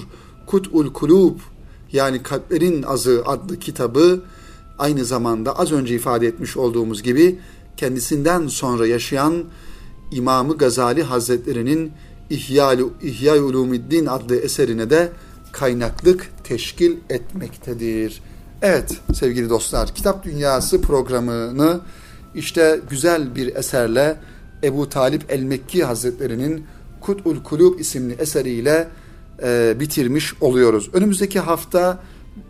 Kut'ul 0.47 0.93
Kulub 0.93 1.39
yani 1.93 2.23
Kalplerin 2.23 2.83
Azı 2.83 3.23
adlı 3.27 3.59
kitabı 3.59 4.23
aynı 4.79 5.05
zamanda 5.05 5.59
az 5.59 5.73
önce 5.73 5.95
ifade 5.95 6.27
etmiş 6.27 6.57
olduğumuz 6.57 7.03
gibi 7.03 7.39
kendisinden 7.77 8.47
sonra 8.49 8.87
yaşayan 8.87 9.45
İmamı 10.13 10.57
Gazali 10.59 11.03
Hazretleri'nin 11.03 11.93
İhya, 12.31 12.77
İhya 13.03 13.43
Ulumiddin 13.43 14.07
adlı 14.07 14.37
eserine 14.37 14.91
de 14.91 15.13
kaynaklık 15.53 16.31
teşkil 16.45 16.97
etmektedir. 17.11 18.23
Evet 18.63 19.01
sevgili 19.15 19.51
dostlar, 19.51 19.95
Kitap 19.95 20.25
Dünyası 20.25 20.81
programını 20.81 21.81
işte 22.35 22.81
güzel 22.91 23.35
bir 23.35 23.57
eserle 23.57 24.17
Ebu 24.63 24.89
Talip 24.89 25.33
el-Mekki 25.33 25.85
Hazretleri'nin 25.85 26.65
Kut'ul 27.01 27.43
Kulub 27.43 27.81
isimli 27.81 28.15
eseriyle 28.15 28.89
e, 29.43 29.77
bitirmiş 29.81 30.35
oluyoruz. 30.43 30.91
Önümüzdeki 30.93 31.41
hafta 31.41 31.99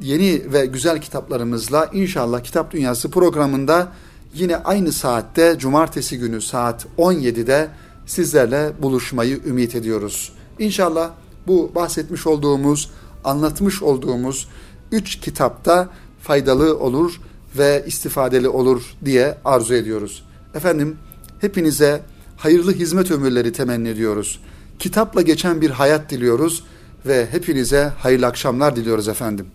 yeni 0.00 0.52
ve 0.52 0.66
güzel 0.66 1.00
kitaplarımızla 1.00 1.90
inşallah 1.92 2.40
Kitap 2.40 2.72
Dünyası 2.72 3.10
programında 3.10 3.92
yine 4.34 4.56
aynı 4.56 4.92
saatte 4.92 5.54
cumartesi 5.58 6.18
günü 6.18 6.40
saat 6.40 6.86
17'de 6.98 7.68
sizlerle 8.06 8.72
buluşmayı 8.82 9.40
ümit 9.46 9.74
ediyoruz. 9.74 10.32
İnşallah 10.58 11.10
bu 11.46 11.72
bahsetmiş 11.74 12.26
olduğumuz, 12.26 12.90
anlatmış 13.24 13.82
olduğumuz 13.82 14.48
üç 14.92 15.20
kitapta 15.20 15.88
faydalı 16.22 16.78
olur 16.78 17.20
ve 17.58 17.84
istifadeli 17.86 18.48
olur 18.48 18.82
diye 19.04 19.38
arzu 19.44 19.74
ediyoruz. 19.74 20.24
Efendim 20.54 20.96
hepinize 21.44 22.02
hayırlı 22.36 22.72
hizmet 22.72 23.10
ömürleri 23.10 23.52
temenni 23.52 23.88
ediyoruz. 23.88 24.40
Kitapla 24.78 25.22
geçen 25.22 25.60
bir 25.60 25.70
hayat 25.70 26.10
diliyoruz 26.10 26.64
ve 27.06 27.26
hepinize 27.30 27.92
hayırlı 27.98 28.26
akşamlar 28.26 28.76
diliyoruz 28.76 29.08
efendim. 29.08 29.46